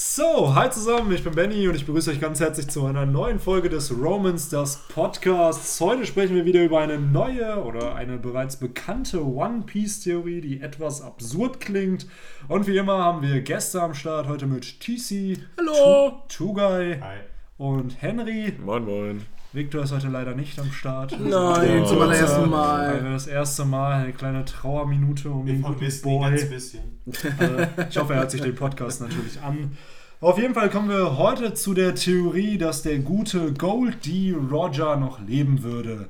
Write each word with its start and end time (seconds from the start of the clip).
So, 0.00 0.54
hi 0.54 0.70
zusammen, 0.70 1.10
ich 1.12 1.24
bin 1.24 1.34
Benny 1.34 1.66
und 1.66 1.74
ich 1.74 1.84
begrüße 1.84 2.12
euch 2.12 2.20
ganz 2.20 2.38
herzlich 2.38 2.68
zu 2.68 2.86
einer 2.86 3.04
neuen 3.04 3.40
Folge 3.40 3.68
des 3.68 3.90
Romans, 3.90 4.48
das 4.48 4.86
Podcasts. 4.86 5.80
Heute 5.80 6.06
sprechen 6.06 6.36
wir 6.36 6.44
wieder 6.44 6.62
über 6.62 6.78
eine 6.78 7.00
neue 7.00 7.64
oder 7.64 7.96
eine 7.96 8.16
bereits 8.16 8.58
bekannte 8.58 9.26
One 9.26 9.62
Piece 9.66 10.04
Theorie, 10.04 10.40
die 10.40 10.60
etwas 10.60 11.02
absurd 11.02 11.58
klingt. 11.58 12.06
Und 12.46 12.68
wie 12.68 12.76
immer 12.76 12.98
haben 12.98 13.22
wir 13.22 13.40
Gäste 13.40 13.82
am 13.82 13.92
Start, 13.92 14.28
heute 14.28 14.46
mit 14.46 14.78
TC, 14.78 15.40
Hallo. 15.58 16.22
Tugai 16.28 17.00
Hi. 17.00 17.18
und 17.56 18.00
Henry. 18.00 18.52
Moin, 18.64 18.84
moin. 18.84 19.26
Victor 19.52 19.82
ist 19.82 19.92
heute 19.92 20.08
leider 20.08 20.34
nicht 20.34 20.58
am 20.60 20.70
Start. 20.70 21.18
Nein, 21.18 21.86
zum 21.86 22.02
allerersten 22.02 22.50
Mal. 22.50 23.02
Das 23.12 23.26
erste 23.26 23.64
Mal, 23.64 24.02
eine 24.02 24.12
kleine 24.12 24.44
Trauerminute 24.44 25.30
um 25.30 25.46
Wir 25.46 25.54
den 25.54 25.62
guten 25.62 26.02
Boy. 26.02 26.44
bisschen. 26.44 27.00
Äh, 27.06 27.66
ich 27.88 27.96
hoffe, 27.96 28.12
er 28.12 28.20
hört 28.20 28.30
sich 28.30 28.42
den 28.42 28.54
Podcast 28.54 29.00
natürlich 29.00 29.40
an. 29.40 29.76
Auf 30.20 30.36
jeden 30.38 30.52
Fall 30.52 30.68
kommen 30.68 30.90
wir 30.90 31.16
heute 31.16 31.54
zu 31.54 31.72
der 31.72 31.94
Theorie, 31.94 32.58
dass 32.58 32.82
der 32.82 32.98
gute 32.98 33.54
Gold 33.54 34.04
D. 34.04 34.34
Roger 34.34 34.96
noch 34.96 35.18
leben 35.26 35.62
würde. 35.62 36.08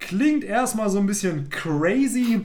Klingt 0.00 0.42
erstmal 0.42 0.90
so 0.90 0.98
ein 0.98 1.06
bisschen 1.06 1.50
crazy 1.50 2.40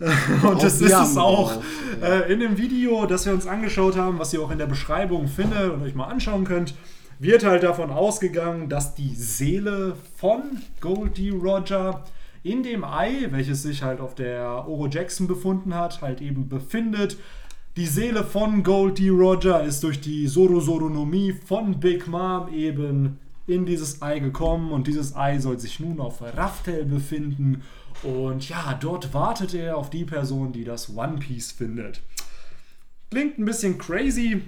und 0.44 0.62
das 0.62 0.80
ist 0.80 0.92
es 0.92 1.16
auch. 1.16 1.60
Äh, 2.00 2.32
in 2.32 2.38
dem 2.38 2.58
Video, 2.58 3.06
das 3.06 3.26
wir 3.26 3.32
uns 3.32 3.48
angeschaut 3.48 3.96
haben, 3.96 4.20
was 4.20 4.32
ihr 4.32 4.40
auch 4.40 4.52
in 4.52 4.58
der 4.58 4.66
Beschreibung 4.66 5.26
findet 5.26 5.72
und 5.72 5.82
euch 5.82 5.96
mal 5.96 6.06
anschauen 6.06 6.44
könnt, 6.44 6.74
wird 7.20 7.44
halt 7.44 7.62
davon 7.62 7.90
ausgegangen, 7.90 8.70
dass 8.70 8.94
die 8.94 9.14
Seele 9.14 9.94
von 10.16 10.42
Gold 10.80 11.18
D. 11.18 11.30
Roger 11.30 12.02
in 12.42 12.62
dem 12.62 12.82
Ei, 12.82 13.26
welches 13.30 13.62
sich 13.62 13.82
halt 13.82 14.00
auf 14.00 14.14
der 14.14 14.66
Oro 14.66 14.86
Jackson 14.86 15.26
befunden 15.26 15.74
hat, 15.74 16.00
halt 16.00 16.22
eben 16.22 16.48
befindet. 16.48 17.18
Die 17.76 17.86
Seele 17.86 18.24
von 18.24 18.62
Gold 18.62 18.98
D. 18.98 19.10
Roger 19.10 19.62
ist 19.62 19.82
durch 19.82 20.00
die 20.00 20.26
Sorosoronomie 20.28 21.34
von 21.34 21.78
Big 21.78 22.08
Mom 22.08 22.48
eben 22.52 23.18
in 23.46 23.66
dieses 23.66 24.00
Ei 24.00 24.18
gekommen 24.18 24.72
und 24.72 24.86
dieses 24.86 25.14
Ei 25.14 25.38
soll 25.40 25.58
sich 25.58 25.78
nun 25.78 26.00
auf 26.00 26.22
Raftel 26.22 26.86
befinden 26.86 27.62
und 28.02 28.48
ja, 28.48 28.78
dort 28.80 29.12
wartet 29.12 29.52
er 29.52 29.76
auf 29.76 29.90
die 29.90 30.04
Person, 30.04 30.52
die 30.52 30.64
das 30.64 30.96
One 30.96 31.18
Piece 31.18 31.52
findet. 31.52 32.00
Klingt 33.10 33.38
ein 33.38 33.44
bisschen 33.44 33.76
crazy 33.76 34.40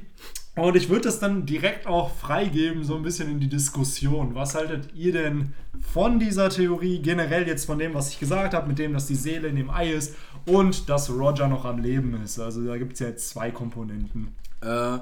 und 0.55 0.77
ich 0.77 0.89
würde 0.91 1.03
das 1.03 1.19
dann 1.19 1.47
direkt 1.47 1.87
auch 1.87 2.15
freigeben, 2.15 2.85
so 2.85 2.97
ein 2.97 3.03
bisschen 3.03 3.31
in 3.31 3.41
die 3.41 3.49
Diskussion. 3.49 4.35
Was 4.35 4.55
haltet 4.55 4.95
ihr 4.95 5.13
denn 5.13 5.55
von 5.81 6.19
dieser 6.19 6.51
Theorie, 6.51 7.01
generell 7.01 7.47
jetzt 7.47 7.65
von 7.65 7.79
dem, 7.79 7.95
was 7.95 8.11
ich 8.11 8.21
gesagt 8.21 8.53
habe, 8.53 8.69
mit 8.69 8.79
dem, 8.79 8.93
dass 8.93 9.07
die 9.07 9.15
Seele 9.15 9.49
in 9.49 9.57
dem 9.57 9.71
Ei 9.71 9.93
ist 9.93 10.15
und 10.47 10.89
dass 10.91 11.11
Roger 11.11 11.49
noch 11.49 11.65
am 11.65 11.79
Leben 11.79 12.21
ist? 12.23 12.39
Also 12.39 12.65
da 12.65 12.77
gibt 12.77 12.95
es 12.95 13.01
ja 13.01 13.09
jetzt 13.09 13.31
zwei 13.31 13.51
Komponenten. 13.51 14.29
Äh, 14.61 14.99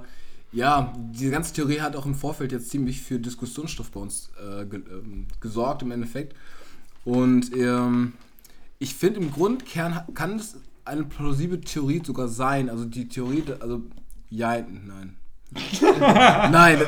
ja, 0.53 0.93
diese 1.13 1.33
ganze 1.33 1.53
Theorie 1.53 1.81
hat 1.81 1.97
auch 1.97 2.07
im 2.07 2.15
Vorfeld 2.15 2.53
jetzt 2.53 2.71
ziemlich 2.71 3.03
für 3.03 3.19
Diskussionsstoff 3.19 3.91
bei 3.91 4.01
uns 4.01 4.31
äh, 4.39 4.65
ge 4.67 4.83
ähm, 4.91 5.27
gesorgt 5.41 5.83
im 5.83 5.91
Endeffekt. 5.91 6.35
Und 7.05 7.57
ähm, 7.57 8.13
ich 8.79 8.95
finde 8.95 9.21
im 9.21 9.33
Grundkern 9.33 10.03
kann 10.15 10.37
es 10.37 10.57
eine 10.85 11.05
plausible 11.05 11.61
Theorie 11.61 12.03
sogar 12.05 12.29
sein. 12.29 12.69
Also 12.71 12.85
die 12.85 13.09
Theorie, 13.09 13.45
also 13.61 13.83
ja, 14.31 14.61
nein. 14.61 15.17
nein, 15.91 16.79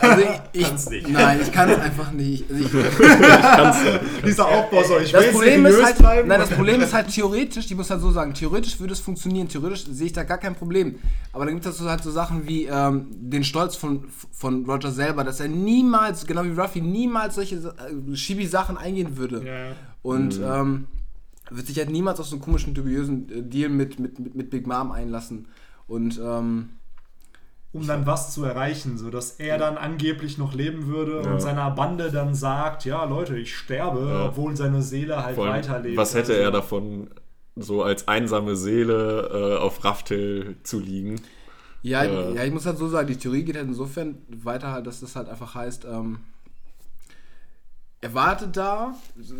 also 0.00 0.22
ich, 0.52 0.64
Kannst 0.64 0.92
ich 0.92 1.02
nicht. 1.04 1.12
nein, 1.12 1.38
ich 1.40 1.52
kann 1.52 1.70
es 1.70 1.78
einfach 1.78 2.10
nicht. 2.10 2.44
Also 2.50 2.64
ich, 2.64 4.20
Dieser 4.26 4.48
Aufbau 4.48 4.82
soll 4.82 5.02
ich 5.02 5.12
das 5.12 5.30
Problem 5.30 5.64
ist 5.64 5.72
seriös 5.72 5.86
halt, 5.86 5.98
bleiben. 5.98 6.28
nein, 6.28 6.40
das 6.40 6.50
Problem 6.50 6.80
ist 6.80 6.92
halt 6.92 7.08
theoretisch, 7.08 7.66
ich 7.66 7.76
muss 7.76 7.90
halt 7.90 8.00
so 8.00 8.10
sagen, 8.10 8.34
theoretisch 8.34 8.80
würde 8.80 8.92
es 8.92 9.00
funktionieren, 9.00 9.48
theoretisch 9.48 9.84
sehe 9.84 10.06
ich 10.06 10.12
da 10.12 10.24
gar 10.24 10.38
kein 10.38 10.56
Problem. 10.56 10.96
Aber 11.32 11.44
dann 11.44 11.54
gibt 11.54 11.66
es 11.66 11.80
halt 11.80 12.02
so 12.02 12.10
Sachen 12.10 12.48
wie 12.48 12.64
ähm, 12.64 13.06
den 13.12 13.44
Stolz 13.44 13.76
von, 13.76 14.06
von 14.32 14.64
Roger 14.66 14.90
selber, 14.90 15.22
dass 15.22 15.38
er 15.38 15.48
niemals, 15.48 16.26
genau 16.26 16.42
wie 16.44 16.50
Ruffy, 16.50 16.80
niemals 16.80 17.36
solche 17.36 17.56
äh, 17.56 18.16
Shibi-Sachen 18.16 18.76
eingehen 18.76 19.16
würde. 19.16 19.46
Ja. 19.46 19.76
Und 20.02 20.40
ähm, 20.44 20.86
wird 21.50 21.68
sich 21.68 21.78
halt 21.78 21.90
niemals 21.90 22.18
auf 22.18 22.26
so 22.26 22.34
einen 22.34 22.42
komischen, 22.42 22.74
dubiösen 22.74 23.30
äh, 23.30 23.42
Deal 23.42 23.68
mit, 23.68 24.00
mit, 24.00 24.18
mit, 24.18 24.34
mit 24.34 24.50
Big 24.50 24.66
Mom 24.66 24.90
einlassen. 24.90 25.46
Und 25.86 26.18
ähm, 26.18 26.70
um 27.74 27.86
dann 27.86 28.06
was 28.06 28.32
zu 28.32 28.42
erreichen, 28.44 28.96
sodass 28.96 29.32
er 29.32 29.58
dann 29.58 29.76
angeblich 29.76 30.38
noch 30.38 30.54
leben 30.54 30.86
würde 30.86 31.22
Ja. 31.22 31.32
und 31.32 31.40
seiner 31.42 31.70
Bande 31.72 32.10
dann 32.10 32.34
sagt, 32.34 32.84
ja 32.86 33.04
Leute, 33.04 33.36
ich 33.36 33.54
sterbe, 33.54 34.08
Ja. 34.08 34.28
obwohl 34.28 34.56
seine 34.56 34.80
Seele 34.80 35.22
halt 35.22 35.36
allem, 35.38 35.48
weiterlebt. 35.50 35.96
was 35.98 36.14
hätte 36.14 36.32
Also, 36.32 36.42
er 36.44 36.50
davon, 36.52 37.10
so 37.56 37.82
als 37.82 38.08
einsame 38.08 38.56
Seele 38.56 39.56
äh, 39.58 39.62
auf 39.62 39.84
Raftel 39.84 40.56
zu 40.62 40.80
liegen? 40.80 41.20
Ja, 41.82 42.04
Äh. 42.04 42.34
ja, 42.36 42.44
ich 42.44 42.52
muss 42.52 42.64
halt 42.64 42.78
so 42.78 42.88
sagen, 42.88 43.08
die 43.08 43.16
Theorie 43.16 43.42
geht 43.44 43.56
halt 43.56 43.66
insofern 43.68 44.16
weiter, 44.28 44.72
halt, 44.72 44.86
dass 44.86 45.00
das 45.00 45.16
halt 45.16 45.28
einfach 45.28 45.54
heißt, 45.54 45.84
ähm, 45.84 46.20
er 48.00 48.14
wartet 48.14 48.56
da, 48.56 48.94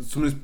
zumindest 0.07 0.37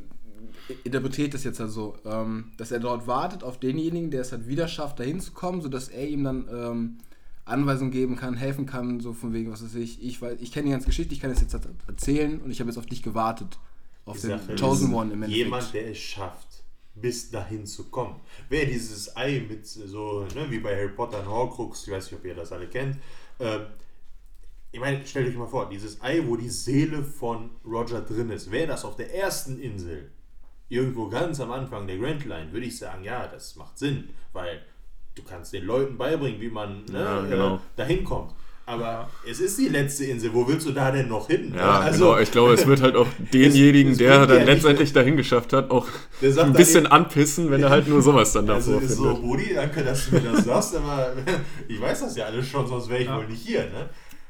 interpretiert 0.83 1.33
das 1.33 1.43
jetzt 1.43 1.59
halt 1.59 1.71
so, 1.71 1.95
ähm, 2.05 2.51
dass 2.57 2.71
er 2.71 2.79
dort 2.79 3.07
wartet 3.07 3.43
auf 3.43 3.59
denjenigen, 3.59 4.11
der 4.11 4.21
es 4.21 4.31
halt 4.31 4.47
wieder 4.47 4.67
schafft, 4.67 4.99
da 4.99 5.03
hinzukommen, 5.03 5.61
sodass 5.61 5.89
er 5.89 6.07
ihm 6.07 6.23
dann 6.23 6.47
ähm, 6.51 6.97
Anweisungen 7.51 7.91
geben 7.91 8.15
kann, 8.15 8.35
helfen 8.35 8.65
kann, 8.65 8.99
so 8.99 9.13
von 9.13 9.33
wegen, 9.33 9.51
was 9.51 9.63
weiß 9.63 9.75
ich, 9.75 10.03
ich 10.03 10.21
weiß, 10.21 10.37
ich 10.39 10.51
kenne 10.51 10.65
die 10.65 10.71
ganze 10.71 10.87
Geschichte, 10.87 11.13
ich 11.13 11.19
kann 11.19 11.31
es 11.31 11.41
jetzt 11.41 11.55
erzählen 11.87 12.41
und 12.41 12.51
ich 12.51 12.59
habe 12.59 12.69
jetzt 12.69 12.77
auf 12.77 12.85
dich 12.85 13.03
gewartet. 13.03 13.59
Auf 14.05 14.19
Die 14.19 14.27
den 14.27 14.39
Sache 14.39 14.55
Chosen 14.55 14.93
One 14.93 15.13
im 15.13 15.23
Endeffekt. 15.23 15.45
Jemand, 15.45 15.73
der 15.73 15.91
es 15.91 15.97
schafft, 15.97 16.63
bis 16.95 17.29
dahin 17.29 17.65
zu 17.65 17.85
kommen. 17.85 18.19
Wer 18.49 18.65
dieses 18.65 19.15
Ei 19.15 19.45
mit 19.47 19.65
so, 19.67 20.25
ne, 20.35 20.49
wie 20.49 20.59
bei 20.59 20.75
Harry 20.75 20.89
Potter 20.89 21.19
und 21.19 21.27
Horcrux, 21.27 21.87
ich 21.87 21.93
weiß 21.93 22.11
nicht, 22.11 22.19
ob 22.19 22.25
ihr 22.25 22.35
das 22.35 22.51
alle 22.51 22.67
kennt, 22.67 22.97
ähm, 23.39 23.61
ich 24.73 24.79
meine, 24.79 25.05
stellt 25.05 25.27
euch 25.27 25.35
mal 25.35 25.47
vor, 25.47 25.69
dieses 25.69 26.01
Ei, 26.01 26.23
wo 26.25 26.37
die 26.37 26.49
Seele 26.49 27.03
von 27.03 27.49
Roger 27.65 28.01
drin 28.01 28.29
ist, 28.29 28.51
wäre 28.51 28.67
das 28.67 28.85
auf 28.85 28.95
der 28.95 29.13
ersten 29.13 29.59
Insel, 29.59 30.11
irgendwo 30.69 31.09
ganz 31.09 31.41
am 31.41 31.51
Anfang 31.51 31.87
der 31.87 31.97
Grand 31.97 32.25
Line, 32.25 32.53
würde 32.53 32.65
ich 32.65 32.77
sagen, 32.77 33.03
ja, 33.03 33.27
das 33.27 33.57
macht 33.57 33.77
Sinn, 33.77 34.09
weil 34.31 34.63
du 35.15 35.23
kannst 35.23 35.53
den 35.53 35.65
Leuten 35.65 35.97
beibringen, 35.97 36.39
wie 36.41 36.49
man 36.49 36.83
ne, 36.85 36.99
Ja, 36.99 37.21
genau. 37.21 37.55
äh, 37.55 37.59
dahin 37.75 38.03
kommt. 38.03 38.31
Aber 38.65 39.09
es 39.27 39.39
ist 39.41 39.57
die 39.57 39.67
letzte 39.67 40.05
Insel, 40.05 40.31
wo 40.33 40.47
willst 40.47 40.65
du 40.67 40.71
da 40.71 40.91
denn 40.91 41.09
noch 41.09 41.27
hin? 41.27 41.53
Ja, 41.53 41.79
Also, 41.79 42.05
genau. 42.11 42.19
Ich 42.19 42.31
glaube, 42.31 42.53
es 42.53 42.65
wird 42.65 42.81
halt 42.81 42.95
auch 42.95 43.07
denjenigen, 43.33 43.91
es 43.93 43.97
der 43.97 44.19
bringt 44.19 44.29
dann 44.29 44.29
ja 44.29 44.35
nicht- 44.45 44.53
letztendlich 44.53 44.93
dahin 44.93 45.17
geschafft 45.17 45.51
hat, 45.51 45.69
auch 45.71 45.87
Der 46.21 46.37
ein 46.45 46.53
bisschen 46.53 46.85
eben- 46.85 46.93
anpissen, 46.93 47.51
wenn 47.51 47.61
er 47.63 47.69
halt 47.69 47.87
nur 47.89 48.01
sowas 48.01 48.31
dann 48.31 48.49
Also 48.53 48.73
davor 48.73 48.87
ist 48.87 48.95
findet. 48.97 49.15
so, 49.15 49.21
Brudi, 49.21 49.53
danke, 49.55 49.83
dass 49.83 50.05
du 50.09 50.15
mir 50.15 50.21
das 50.31 50.45
sagst, 50.45 50.75
aber 50.75 51.13
ich 51.67 51.81
weiß 51.81 51.99
das 52.01 52.15
ja 52.15 52.25
alles 52.25 52.47
schon, 52.47 52.65
sonst 52.67 52.87
wäre 52.87 53.01
ich 53.01 53.07
Ja. 53.07 53.17
wohl 53.17 53.27
nicht 53.27 53.45
hier. 53.45 53.63
Ne? 53.63 53.89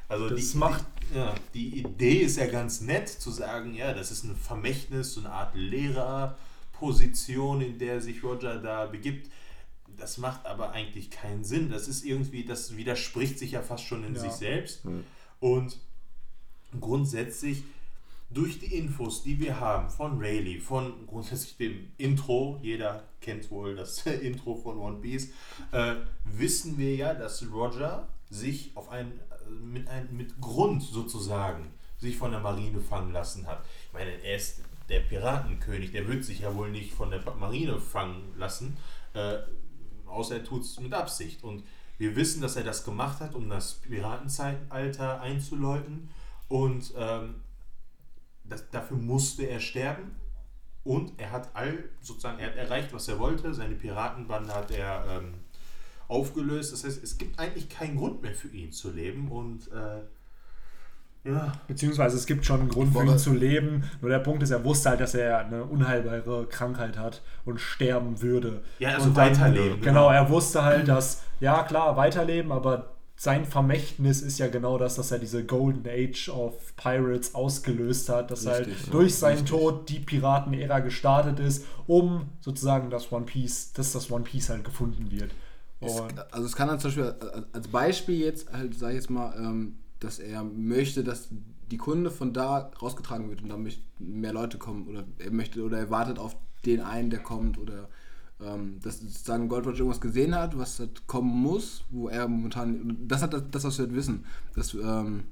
Also 0.09 0.29
Das 0.29 0.39
die, 0.51 0.57
macht- 0.57 0.85
die, 1.13 1.17
ja, 1.17 1.35
die 1.53 1.79
Idee 1.81 2.19
ist 2.21 2.37
ja 2.37 2.47
ganz 2.47 2.81
nett 2.81 3.09
zu 3.09 3.29
sagen, 3.31 3.75
ja, 3.75 3.93
das 3.93 4.09
ist 4.11 4.23
ein 4.23 4.35
Vermächtnis, 4.35 5.13
so 5.13 5.19
eine 5.19 5.29
Art 5.29 5.53
Lehrerposition, 5.55 7.61
in 7.61 7.77
der 7.77 8.01
sich 8.01 8.23
Roger 8.23 8.55
da 8.57 8.87
begibt. 8.87 9.29
Das 10.01 10.17
macht 10.17 10.47
aber 10.47 10.71
eigentlich 10.71 11.11
keinen 11.11 11.43
Sinn. 11.43 11.69
Das 11.69 11.87
ist 11.87 12.03
irgendwie, 12.03 12.43
das 12.43 12.75
widerspricht 12.75 13.37
sich 13.37 13.51
ja 13.51 13.61
fast 13.61 13.85
schon 13.85 14.03
in 14.03 14.15
Ja. 14.15 14.21
sich 14.21 14.31
selbst. 14.31 14.83
Hm. 14.83 15.03
Und 15.39 15.77
grundsätzlich 16.79 17.63
durch 18.31 18.57
die 18.59 18.77
Infos, 18.77 19.21
die 19.21 19.39
wir 19.39 19.59
haben 19.59 19.89
von 19.91 20.17
Rayleigh, 20.17 20.59
von 20.59 21.05
grundsätzlich 21.05 21.57
dem 21.57 21.91
Intro, 21.97 22.59
jeder 22.63 23.03
kennt 23.19 23.51
wohl 23.51 23.75
das 23.75 24.05
Intro 24.07 24.55
von 24.55 24.77
One 24.79 24.97
Piece, 25.01 25.29
äh, 25.71 25.95
wissen 26.25 26.79
wir 26.79 26.95
ja, 26.95 27.13
dass 27.13 27.45
Roger 27.51 28.07
sich 28.31 28.71
auf 28.75 28.89
ein, 28.89 29.11
äh, 29.11 29.51
mit, 29.51 29.87
ein, 29.87 30.07
mit 30.15 30.41
Grund 30.41 30.81
sozusagen 30.81 31.67
sich 31.99 32.17
von 32.17 32.31
der 32.31 32.39
Marine 32.39 32.79
fangen 32.79 33.13
lassen 33.13 33.45
hat. 33.45 33.63
Ich 33.85 33.93
meine, 33.93 34.11
er 34.23 34.37
ist 34.37 34.61
der 34.89 35.01
Piratenkönig, 35.01 35.91
der 35.91 36.07
wird 36.07 36.23
sich 36.25 36.39
ja 36.39 36.55
wohl 36.55 36.71
nicht 36.71 36.91
von 36.93 37.11
der 37.11 37.21
Marine 37.35 37.79
fangen 37.79 38.33
lassen, 38.37 38.77
äh, 39.13 39.37
außer 40.11 40.35
er 40.35 40.43
tut 40.43 40.63
es 40.63 40.79
mit 40.79 40.93
Absicht. 40.93 41.43
Und 41.43 41.63
wir 41.97 42.15
wissen, 42.15 42.41
dass 42.41 42.55
er 42.55 42.63
das 42.63 42.83
gemacht 42.83 43.19
hat, 43.19 43.35
um 43.35 43.49
das 43.49 43.75
Piratenzeitalter 43.75 45.21
einzuläuten. 45.21 46.09
Und 46.47 46.93
ähm, 46.97 47.35
das, 48.43 48.69
dafür 48.69 48.97
musste 48.97 49.43
er 49.43 49.59
sterben. 49.59 50.15
Und 50.83 51.19
er 51.19 51.31
hat 51.31 51.55
all 51.55 51.89
sozusagen, 52.01 52.39
er 52.39 52.47
hat 52.47 52.55
erreicht, 52.55 52.93
was 52.93 53.07
er 53.07 53.19
wollte. 53.19 53.53
Seine 53.53 53.75
Piratenbande 53.75 54.53
hat 54.53 54.71
er 54.71 55.05
ähm, 55.07 55.35
aufgelöst. 56.07 56.73
Das 56.73 56.83
heißt, 56.83 57.03
es 57.03 57.17
gibt 57.17 57.39
eigentlich 57.39 57.69
keinen 57.69 57.97
Grund 57.97 58.21
mehr 58.21 58.33
für 58.33 58.49
ihn 58.49 58.71
zu 58.71 58.91
leben. 58.91 59.31
Und 59.31 59.71
äh, 59.71 60.01
ja, 61.23 61.51
Beziehungsweise 61.67 62.17
es 62.17 62.25
gibt 62.25 62.45
schon 62.45 62.61
einen 62.61 62.69
Grund 62.69 62.93
für 62.93 63.03
ihn 63.03 63.17
zu 63.17 63.33
leben. 63.33 63.83
Nur 64.01 64.09
der 64.09 64.19
Punkt 64.19 64.41
ist, 64.43 64.49
er 64.51 64.63
wusste 64.63 64.89
halt, 64.89 65.01
dass 65.01 65.13
er 65.13 65.39
eine 65.45 65.63
unheilbare 65.63 66.47
Krankheit 66.47 66.97
hat 66.97 67.21
und 67.45 67.59
sterben 67.59 68.21
würde. 68.21 68.63
Ja, 68.79 68.95
also 68.95 69.09
und 69.09 69.17
dann- 69.17 69.31
weiterleben, 69.31 69.81
Genau, 69.81 70.07
genau. 70.07 70.09
er 70.11 70.29
wusste 70.29 70.63
halt, 70.63 70.87
dass, 70.87 71.21
ja 71.39 71.63
klar, 71.63 71.95
weiterleben, 71.95 72.51
aber 72.51 72.95
sein 73.15 73.45
Vermächtnis 73.45 74.23
ist 74.23 74.39
ja 74.39 74.47
genau 74.47 74.79
das, 74.79 74.95
dass 74.95 75.11
er 75.11 75.19
diese 75.19 75.45
Golden 75.45 75.87
Age 75.87 76.29
of 76.29 76.55
Pirates 76.75 77.35
ausgelöst 77.35 78.09
hat, 78.09 78.31
dass 78.31 78.47
Richtig, 78.47 78.75
halt 78.85 78.93
durch 78.93 79.13
seinen 79.15 79.41
richtig. 79.41 79.51
Tod 79.51 79.89
die 79.89 79.99
Piratenära 79.99 80.79
gestartet 80.79 81.39
ist, 81.39 81.65
um 81.85 82.29
sozusagen 82.39 82.89
das 82.89 83.11
One 83.11 83.25
Piece, 83.25 83.73
dass 83.73 83.91
das 83.91 84.09
One 84.09 84.23
Piece 84.23 84.49
halt 84.49 84.63
gefunden 84.63 85.11
wird. 85.11 85.29
Es, 85.81 86.01
also 86.31 86.47
es 86.47 86.55
kann 86.55 86.67
dann 86.67 86.79
zum 86.79 86.89
Beispiel 86.89 87.15
äh, 87.21 87.41
als 87.53 87.67
Beispiel 87.67 88.19
jetzt 88.21 88.51
halt, 88.51 88.73
sag 88.73 88.89
ich 88.89 88.95
jetzt 88.95 89.09
mal, 89.11 89.35
ähm, 89.37 89.75
dass 90.01 90.19
er 90.19 90.43
möchte, 90.43 91.03
dass 91.05 91.29
die 91.71 91.77
Kunde 91.77 92.11
von 92.11 92.33
da 92.33 92.71
rausgetragen 92.81 93.29
wird 93.29 93.41
und 93.43 93.51
möcht- 93.63 93.83
mehr 93.99 94.33
Leute 94.33 94.57
kommen 94.57 94.87
oder 94.87 95.05
er 95.19 95.31
möchte 95.31 95.63
oder 95.63 95.77
er 95.77 95.89
wartet 95.89 96.19
auf 96.19 96.35
den 96.65 96.81
einen, 96.81 97.09
der 97.09 97.23
kommt 97.23 97.57
oder 97.57 97.87
ähm, 98.41 98.79
dass 98.83 98.99
sozusagen 98.99 99.47
Gold 99.47 99.65
Roger 99.65 99.77
irgendwas 99.79 100.01
gesehen 100.01 100.35
hat, 100.35 100.57
was 100.57 100.79
halt 100.79 101.07
kommen 101.07 101.29
muss, 101.41 101.85
wo 101.91 102.09
er 102.09 102.27
momentan, 102.27 102.97
das 103.07 103.21
hat 103.21 103.33
das, 103.33 103.63
was 103.63 103.77
wir 103.77 103.85
halt 103.85 103.95
wissen, 103.95 104.25
dass, 104.55 104.73
ähm, 104.73 105.25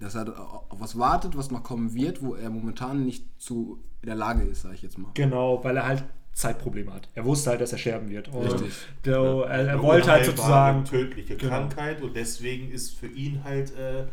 dass 0.00 0.16
er 0.16 0.38
auf 0.38 0.80
was 0.80 0.98
wartet, 0.98 1.36
was 1.36 1.50
noch 1.50 1.62
kommen 1.62 1.94
wird, 1.94 2.22
wo 2.22 2.34
er 2.34 2.50
momentan 2.50 3.04
nicht 3.04 3.24
zu 3.40 3.78
in 4.02 4.06
der 4.06 4.16
Lage 4.16 4.42
ist, 4.42 4.62
sag 4.62 4.74
ich 4.74 4.82
jetzt 4.82 4.98
mal. 4.98 5.10
genau, 5.14 5.62
weil 5.62 5.76
er 5.76 5.86
halt 5.86 6.04
Zeitprobleme 6.32 6.92
hat. 6.92 7.08
Er 7.14 7.24
wusste 7.24 7.50
halt, 7.50 7.60
dass 7.60 7.72
er 7.72 7.78
sterben 7.78 8.08
wird. 8.08 8.28
Und 8.28 8.46
Richtig. 8.46 8.72
Der, 9.04 9.16
er, 9.16 9.44
er 9.48 9.72
Eine 9.72 9.82
wollte 9.82 10.10
halt 10.10 10.24
sozusagen. 10.24 10.84
tödliche 10.84 11.36
Genau. 11.36 11.50
Krankheit 11.52 12.00
und 12.02 12.14
deswegen 12.16 12.70
ist 12.70 12.94
für 12.98 13.08
ihn 13.08 13.44
halt 13.44 13.76
äh, 13.76 14.06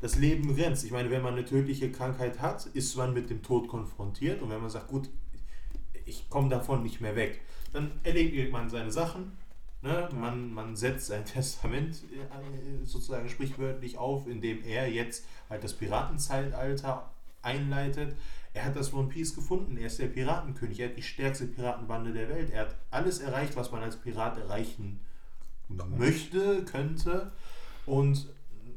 das 0.00 0.16
Leben 0.16 0.46
begrenzt. 0.48 0.84
Ich 0.84 0.90
meine, 0.90 1.10
wenn 1.10 1.22
man 1.22 1.34
eine 1.34 1.44
tödliche 1.44 1.90
Krankheit 1.90 2.40
hat, 2.40 2.66
ist 2.66 2.96
man 2.96 3.12
mit 3.12 3.30
dem 3.30 3.42
Tod 3.42 3.68
konfrontiert 3.68 4.42
und 4.42 4.50
wenn 4.50 4.60
man 4.60 4.70
sagt, 4.70 4.88
gut, 4.88 5.08
ich 6.04 6.28
komme 6.30 6.48
davon 6.48 6.82
nicht 6.82 7.00
mehr 7.00 7.16
weg, 7.16 7.40
dann 7.72 7.90
erledigt 8.04 8.52
man 8.52 8.70
seine 8.70 8.90
Sachen. 8.90 9.32
Ne? 9.82 10.08
Man, 10.18 10.52
man 10.54 10.76
setzt 10.76 11.06
sein 11.08 11.24
Testament 11.26 11.96
äh, 12.12 12.84
sozusagen 12.86 13.28
sprichwörtlich 13.28 13.98
auf, 13.98 14.26
indem 14.26 14.62
er 14.64 14.88
jetzt 14.88 15.26
halt 15.50 15.62
das 15.64 15.74
Piratenzeitalter 15.74 17.10
einleitet. 17.42 18.16
Er 18.56 18.64
hat 18.64 18.76
das 18.76 18.94
One 18.94 19.08
Piece 19.08 19.34
gefunden. 19.34 19.76
Er 19.76 19.88
ist 19.88 19.98
der 19.98 20.06
Piratenkönig. 20.06 20.80
Er 20.80 20.88
hat 20.88 20.96
die 20.96 21.02
stärkste 21.02 21.46
Piratenbande 21.46 22.14
der 22.14 22.30
Welt. 22.30 22.50
Er 22.50 22.62
hat 22.62 22.76
alles 22.90 23.18
erreicht, 23.18 23.54
was 23.54 23.70
man 23.70 23.82
als 23.82 23.96
Pirat 23.96 24.38
erreichen 24.38 24.98
möchte, 25.68 26.64
könnte. 26.64 27.32
Und 27.84 28.30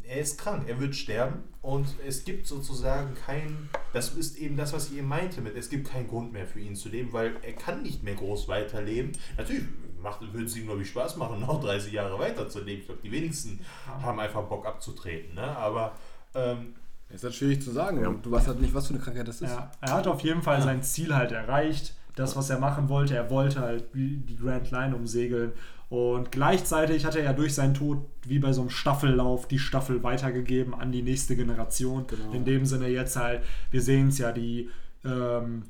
er 0.04 0.20
ist 0.20 0.38
krank. 0.38 0.68
Er 0.68 0.82
wird 0.82 0.96
sterben. 0.98 1.46
Und 1.62 1.88
es 2.06 2.26
gibt 2.26 2.46
sozusagen 2.46 3.16
kein. 3.26 3.70
Das 3.94 4.16
ist 4.16 4.38
eben 4.38 4.58
das, 4.58 4.74
was 4.74 4.92
ich 4.92 4.98
eben 4.98 5.08
meinte 5.08 5.40
mit. 5.40 5.56
Es 5.56 5.70
gibt 5.70 5.90
keinen 5.90 6.10
Grund 6.10 6.34
mehr 6.34 6.46
für 6.46 6.60
ihn 6.60 6.76
zu 6.76 6.90
leben, 6.90 7.14
weil 7.14 7.38
er 7.42 7.54
kann 7.54 7.82
nicht 7.82 8.04
mehr 8.04 8.16
groß 8.16 8.50
weiterleben. 8.50 9.14
Natürlich 9.38 9.64
macht, 10.02 10.22
würde 10.22 10.46
es 10.46 10.58
ihm, 10.58 10.66
glaube 10.66 10.82
ich, 10.82 10.90
Spaß 10.90 11.16
machen, 11.16 11.40
noch 11.48 11.62
30 11.62 11.94
Jahre 11.94 12.20
weiterzuleben. 12.20 12.82
Ich 12.82 12.86
glaube, 12.86 13.02
die 13.02 13.14
wenigsten 13.14 13.62
haben 13.88 14.20
einfach 14.20 14.44
Bock 14.44 14.66
abzutreten. 14.66 15.36
Ne? 15.36 15.56
Aber. 15.56 15.96
Ähm, 16.36 16.76
Ist 17.10 17.24
halt 17.24 17.34
schwierig 17.34 17.62
zu 17.62 17.72
sagen. 17.72 18.02
Ja. 18.02 18.14
Du 18.22 18.32
weißt 18.32 18.48
halt 18.48 18.62
nicht, 18.62 18.74
was 18.74 18.88
für 18.88 18.94
eine 18.94 19.04
Krankheit 19.04 19.28
das 19.28 19.42
ist. 19.42 19.50
Ja, 19.50 19.72
er 19.82 19.94
hat 19.94 20.08
auf 20.08 20.22
jeden 20.22 20.42
Fall 20.42 20.62
sein 20.62 20.84
Ziel 20.84 21.16
halt 21.16 21.32
erreicht. 21.32 21.96
Das, 22.16 22.36
was 22.36 22.50
er 22.50 22.60
machen 22.60 22.90
wollte, 22.90 23.16
er 23.16 23.30
wollte 23.30 23.62
halt 23.62 23.86
die 23.94 24.38
Grand 24.40 24.72
Line 24.72 24.96
umsegeln. 24.96 25.54
Und 25.90 26.32
gleichzeitig 26.32 27.06
hat 27.06 27.16
er 27.16 27.24
ja 27.24 27.34
durch 27.34 27.56
seinen 27.56 27.74
Tod, 27.74 28.06
wie 28.28 28.38
bei 28.38 28.54
so 28.54 28.62
einem 28.62 28.70
Staffellauf, 28.70 29.48
die 29.48 29.58
Staffel 29.58 30.04
weitergegeben 30.04 30.76
an 30.76 30.92
die 30.92 31.02
nächste 31.02 31.36
Generation. 31.36 32.06
Genau. 32.06 32.32
In 32.32 32.46
dem 32.46 32.66
Sinne 32.66 32.90
jetzt 32.90 33.16
halt, 33.16 33.42
wir 33.72 33.82
sehen 33.82 34.10
es 34.10 34.20
ja, 34.20 34.32
die 34.32 34.70
ähm, 35.04 35.64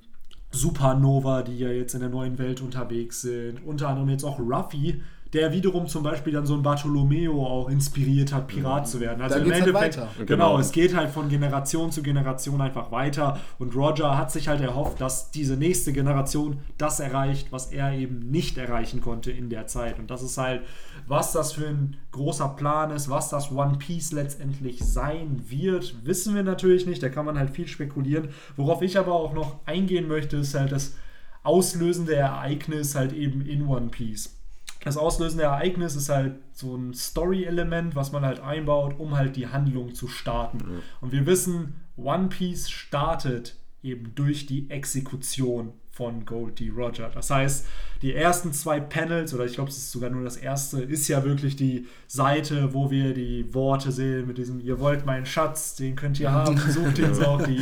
Supernova, 0.51 1.43
die 1.43 1.57
ja 1.57 1.69
jetzt 1.69 1.93
in 1.93 2.01
der 2.01 2.09
neuen 2.09 2.37
Welt 2.37 2.59
unterwegs 2.61 3.21
sind. 3.21 3.65
Unter 3.65 3.87
anderem 3.87 4.09
jetzt 4.09 4.25
auch 4.25 4.39
Ruffy, 4.39 5.01
der 5.33 5.53
wiederum 5.53 5.87
zum 5.87 6.01
Beispiel 6.01 6.33
dann 6.33 6.45
so 6.47 6.55
ein 6.55 6.63
Bartolomeo 6.63 7.45
auch 7.45 7.69
inspiriert 7.69 8.33
hat, 8.33 8.47
Pirat 8.47 8.87
zu 8.87 8.99
werden. 8.99 9.21
Also 9.21 9.35
Da 9.35 9.41
im 9.43 9.51
halt 9.51 9.67
Endeffekt, 9.67 9.97
weiter. 9.97 10.07
Genau, 10.17 10.25
Genau. 10.49 10.59
es 10.59 10.71
geht 10.71 10.95
halt 10.95 11.09
von 11.11 11.29
Generation 11.29 11.91
zu 11.91 12.01
Generation 12.01 12.61
einfach 12.61 12.91
weiter. 12.91 13.39
Und 13.59 13.75
Roger 13.75 14.17
hat 14.17 14.31
sich 14.31 14.47
halt 14.47 14.61
erhofft, 14.61 14.99
dass 15.01 15.29
diese 15.29 15.55
nächste 15.55 15.93
Generation 15.93 16.59
das 16.79 16.99
erreicht, 16.99 17.51
was 17.51 17.71
er 17.71 17.93
eben 17.93 18.31
nicht 18.31 18.57
erreichen 18.57 19.01
konnte 19.01 19.29
in 19.31 19.49
der 19.49 19.67
Zeit. 19.67 19.99
Und 19.99 20.09
das 20.09 20.23
ist 20.23 20.37
halt, 20.39 20.61
was 21.07 21.31
das 21.31 21.53
für 21.53 21.67
ein 21.67 21.97
großer 22.11 22.49
Plan 22.49 22.89
ist, 22.89 23.09
was 23.09 23.29
das 23.29 23.51
One 23.51 23.77
Piece 23.77 24.11
letztendlich 24.11 24.79
sein 24.83 25.43
wird, 25.47 26.05
wissen 26.05 26.33
wir 26.33 26.43
natürlich 26.43 26.87
nicht. 26.87 27.03
Da 27.03 27.09
kann 27.09 27.25
man 27.25 27.37
halt 27.37 27.51
viel 27.51 27.67
spekulieren. 27.67 28.29
Worauf 28.55 28.81
ich 28.81 28.97
aber 28.97 29.13
auch 29.13 29.33
noch 29.33 29.57
eingehen 29.67 30.07
möchte, 30.07 30.37
ist 30.37 30.55
halt 30.55 30.71
das 30.71 30.95
auslösende 31.43 32.15
Ereignis 32.15 32.95
halt 32.95 33.13
eben 33.13 33.41
in 33.41 33.67
One 33.67 33.87
Piece. 33.89 34.38
Das 34.83 34.95
auslösende 34.97 35.43
Ereignis 35.43 35.95
ist 35.95 36.09
halt 36.09 36.35
so 36.53 36.75
ein 36.75 36.93
Story-Element, 36.93 37.95
was 37.95 38.11
man 38.11 38.23
halt 38.23 38.39
einbaut, 38.39 38.95
um 38.97 39.17
halt 39.17 39.35
die 39.35 39.47
Handlung 39.47 39.93
zu 39.93 40.07
starten. 40.07 40.59
Und 41.01 41.11
wir 41.11 41.25
wissen, 41.25 41.75
One 41.97 42.29
Piece 42.29 42.69
startet 42.69 43.55
eben 43.83 44.13
durch 44.15 44.45
die 44.45 44.69
Exekution 44.69 45.73
von 45.91 46.25
Gold 46.25 46.59
D. 46.61 46.69
Roger. 46.69 47.09
Das 47.13 47.29
heißt, 47.29 47.65
die 48.01 48.13
ersten 48.13 48.53
zwei 48.53 48.79
Panels, 48.79 49.33
oder 49.33 49.43
ich 49.43 49.55
glaube, 49.55 49.69
es 49.69 49.75
ist 49.77 49.91
sogar 49.91 50.09
nur 50.09 50.23
das 50.23 50.37
erste, 50.37 50.81
ist 50.81 51.09
ja 51.09 51.25
wirklich 51.25 51.57
die 51.57 51.87
Seite, 52.07 52.73
wo 52.73 52.89
wir 52.89 53.13
die 53.13 53.53
Worte 53.53 53.91
sehen 53.91 54.27
mit 54.27 54.37
diesem, 54.37 54.61
ihr 54.61 54.79
wollt 54.79 55.05
meinen 55.05 55.25
Schatz, 55.25 55.75
den 55.75 55.97
könnt 55.97 56.17
ihr 56.21 56.31
haben, 56.31 56.57
sucht 56.69 56.99
ihn 56.99 57.13
so 57.13 57.25
auch 57.25 57.41
die, 57.41 57.59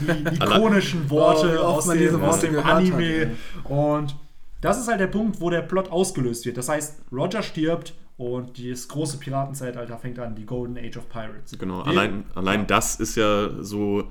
die 0.00 0.34
ikonischen 0.36 1.10
Worte 1.10 1.58
Oh, 1.60 1.64
aus 1.64 1.88
dem, 1.88 2.22
aus 2.22 2.40
dem 2.40 2.50
gehört 2.52 2.66
hat, 2.66 2.76
Anime. 2.76 3.02
ey. 3.04 3.30
Und 3.64 4.16
das 4.64 4.78
ist 4.80 4.88
halt 4.88 5.00
der 5.00 5.06
Punkt, 5.08 5.40
wo 5.40 5.50
der 5.50 5.62
Plot 5.62 5.90
ausgelöst 5.90 6.46
wird. 6.46 6.56
Das 6.56 6.68
heißt, 6.68 6.96
Roger 7.12 7.42
stirbt 7.42 7.94
und 8.16 8.58
das 8.58 8.88
große 8.88 9.18
Piratenzeitalter 9.18 9.98
fängt 9.98 10.18
an, 10.18 10.34
die 10.34 10.46
Golden 10.46 10.78
Age 10.78 10.96
of 10.96 11.08
Pirates. 11.08 11.58
Genau, 11.58 11.78
Wir- 11.84 11.86
allein, 11.86 12.24
allein 12.34 12.66
das 12.66 12.96
ist 12.96 13.16
ja 13.16 13.50
so 13.60 14.04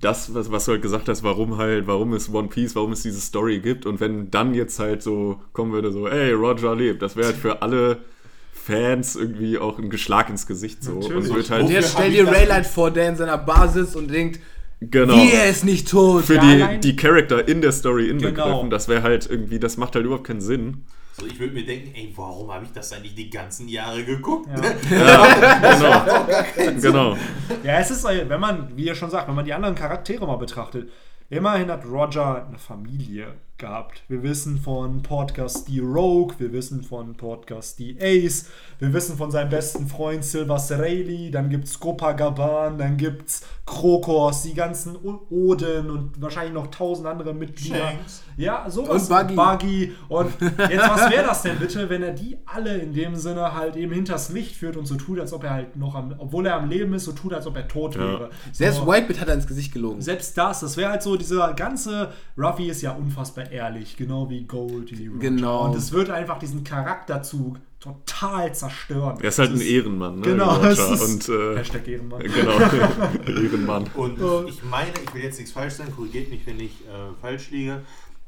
das, 0.00 0.32
was, 0.34 0.50
was 0.50 0.64
du 0.64 0.72
halt 0.72 0.82
gesagt 0.82 1.08
hast, 1.08 1.22
warum 1.22 1.58
halt, 1.58 1.86
warum 1.86 2.12
es 2.14 2.32
One 2.32 2.48
Piece, 2.48 2.74
warum 2.76 2.92
es 2.92 3.02
diese 3.02 3.20
Story 3.20 3.60
gibt 3.60 3.84
und 3.84 4.00
wenn 4.00 4.30
dann 4.30 4.54
jetzt 4.54 4.78
halt 4.78 5.02
so 5.02 5.40
kommen 5.52 5.72
würde, 5.72 5.92
so, 5.92 6.08
ey, 6.08 6.32
Roger 6.32 6.74
lebt, 6.74 7.02
das 7.02 7.16
wäre 7.16 7.28
halt 7.28 7.36
für 7.36 7.60
alle 7.62 7.98
Fans 8.52 9.16
irgendwie 9.16 9.58
auch 9.58 9.78
ein 9.78 9.90
Geschlag 9.90 10.28
ins 10.30 10.46
Gesicht 10.46 10.82
so 10.84 10.94
Natürlich. 10.94 11.30
und 11.30 11.36
wird 11.36 11.44
Und 11.46 11.50
halt, 11.50 11.62
Wofür 11.64 11.76
jetzt 11.76 11.92
stell 11.92 12.10
dir 12.10 12.26
Raylight 12.26 12.66
vor, 12.66 12.90
der 12.90 13.08
in 13.08 13.16
seiner 13.16 13.38
Bar 13.38 13.68
sitzt 13.68 13.96
und 13.96 14.10
denkt, 14.10 14.40
genau, 14.80 15.14
wie, 15.14 15.32
er 15.32 15.48
ist 15.48 15.64
nicht 15.64 15.88
tot. 15.88 16.24
für 16.24 16.34
Ja, 16.36 16.68
die, 16.68 16.80
die 16.80 16.96
Charakter 16.96 17.46
in 17.48 17.60
der 17.60 17.72
Story 17.72 18.08
inbegriffen, 18.08 18.34
Genau. 18.52 18.66
das 18.68 18.88
wäre 18.88 19.02
halt 19.02 19.28
irgendwie, 19.28 19.58
das 19.58 19.76
macht 19.76 19.94
halt 19.94 20.04
überhaupt 20.04 20.26
keinen 20.26 20.40
Sinn. 20.40 20.84
so, 21.18 21.26
ich 21.26 21.38
würde 21.40 21.54
mir 21.54 21.64
denken, 21.66 21.90
ey, 21.94 22.12
warum 22.16 22.52
habe 22.52 22.64
ich 22.64 22.72
das 22.72 22.92
eigentlich 22.92 23.14
die 23.14 23.28
ganzen 23.30 23.68
Jahre 23.68 24.04
geguckt? 24.04 24.48
Ja, 24.90 26.06
genau, 26.80 26.80
genau. 26.80 27.16
Ja, 27.64 27.78
es 27.80 27.90
ist, 27.90 28.04
wenn 28.04 28.40
man, 28.40 28.76
wie 28.76 28.84
ihr 28.86 28.94
schon 28.94 29.10
sagt, 29.10 29.28
wenn 29.28 29.34
man 29.34 29.44
die 29.44 29.54
anderen 29.54 29.74
Charaktere 29.74 30.26
mal 30.26 30.36
betrachtet, 30.36 30.90
immerhin 31.30 31.70
hat 31.70 31.84
Roger 31.84 32.46
eine 32.46 32.58
Familie 32.58 33.34
gehabt. 33.58 34.02
Wir 34.08 34.22
wissen 34.22 34.58
von 34.58 35.02
Podcast 35.02 35.68
die 35.68 35.80
Rogue, 35.80 36.34
wir 36.38 36.52
wissen 36.52 36.82
von 36.82 37.14
Podcast 37.16 37.78
die 37.78 37.98
Ace, 38.00 38.46
wir 38.78 38.92
wissen 38.92 39.16
von 39.16 39.30
seinem 39.30 39.50
besten 39.50 39.86
Freund 39.88 40.24
Silvas 40.24 40.70
Rayleigh, 40.70 41.30
dann 41.30 41.50
gibt's 41.50 41.78
Copacabana, 41.78 42.76
dann 42.76 42.96
gibt's 42.96 43.42
Krokos, 43.66 44.42
die 44.42 44.54
ganzen 44.54 44.96
Oden 45.30 45.90
und 45.90 46.22
wahrscheinlich 46.22 46.54
noch 46.54 46.68
tausend 46.68 47.06
andere 47.06 47.34
Mitglieder. 47.34 47.78
Shanks. 47.78 48.22
Ja, 48.36 48.70
sowas. 48.70 49.10
Und 49.10 49.34
Buggy. 49.34 49.34
Buggy. 49.34 49.92
Und 50.08 50.32
jetzt, 50.40 50.88
was 50.88 51.10
wäre 51.10 51.26
das 51.26 51.42
denn 51.42 51.58
bitte, 51.58 51.90
wenn 51.90 52.02
er 52.04 52.12
die 52.12 52.38
alle 52.46 52.78
in 52.78 52.92
dem 52.94 53.16
Sinne 53.16 53.54
halt 53.54 53.76
eben 53.76 53.92
hinters 53.92 54.30
Licht 54.30 54.54
führt 54.54 54.76
und 54.76 54.86
so 54.86 54.94
tut, 54.94 55.18
als 55.18 55.32
ob 55.32 55.42
er 55.44 55.50
halt 55.50 55.76
noch 55.76 55.94
am, 55.96 56.14
obwohl 56.18 56.46
er 56.46 56.54
am 56.54 56.68
Leben 56.68 56.94
ist, 56.94 57.04
so 57.04 57.12
tut, 57.12 57.34
als 57.34 57.46
ob 57.46 57.56
er 57.56 57.66
tot 57.66 57.96
Ja. 57.96 58.00
wäre. 58.02 58.30
Selbst 58.52 58.78
so, 58.78 58.86
Whitebit 58.86 59.20
hat 59.20 59.28
er 59.28 59.34
ins 59.34 59.46
Gesicht 59.46 59.72
gelogen. 59.72 60.00
selbst 60.00 60.38
das, 60.38 60.60
das 60.60 60.76
wäre 60.76 60.90
halt 60.90 61.02
so, 61.02 61.16
dieser 61.16 61.52
ganze 61.54 62.12
Ruffy 62.38 62.68
ist 62.68 62.80
ja 62.82 62.92
unfassbar 62.92 63.47
ehrlich, 63.50 63.96
genau 63.96 64.28
wie 64.30 64.44
Goldie. 64.44 65.08
Roger. 65.08 65.18
Genau. 65.20 65.66
Und 65.66 65.76
es 65.76 65.92
wird 65.92 66.10
einfach 66.10 66.38
diesen 66.38 66.64
Charakterzug 66.64 67.56
total 67.80 68.52
zerstören. 68.54 69.18
Er 69.20 69.28
ist 69.28 69.38
halt 69.38 69.52
Das 69.52 69.60
ein 69.60 69.66
Ehrenmann, 69.66 70.16
ne? 70.20 70.26
Genau, 70.26 70.60
ist- 70.62 70.78
und 70.80 71.28
äh, 71.28 71.56
Hashtag 71.56 71.86
Ehrenmann. 71.86 72.22
genau, 72.22 72.58
Ehrenmann. 73.26 73.84
Und 73.94 74.18
ich 74.48 74.62
meine, 74.64 74.90
ich 75.04 75.14
will 75.14 75.22
jetzt 75.22 75.38
nichts 75.38 75.52
falsch 75.52 75.74
sagen, 75.74 75.92
korrigiert 75.94 76.28
mich, 76.30 76.44
wenn 76.46 76.58
ich 76.58 76.72
äh, 76.86 77.14
falsch 77.20 77.50
liege. 77.50 77.82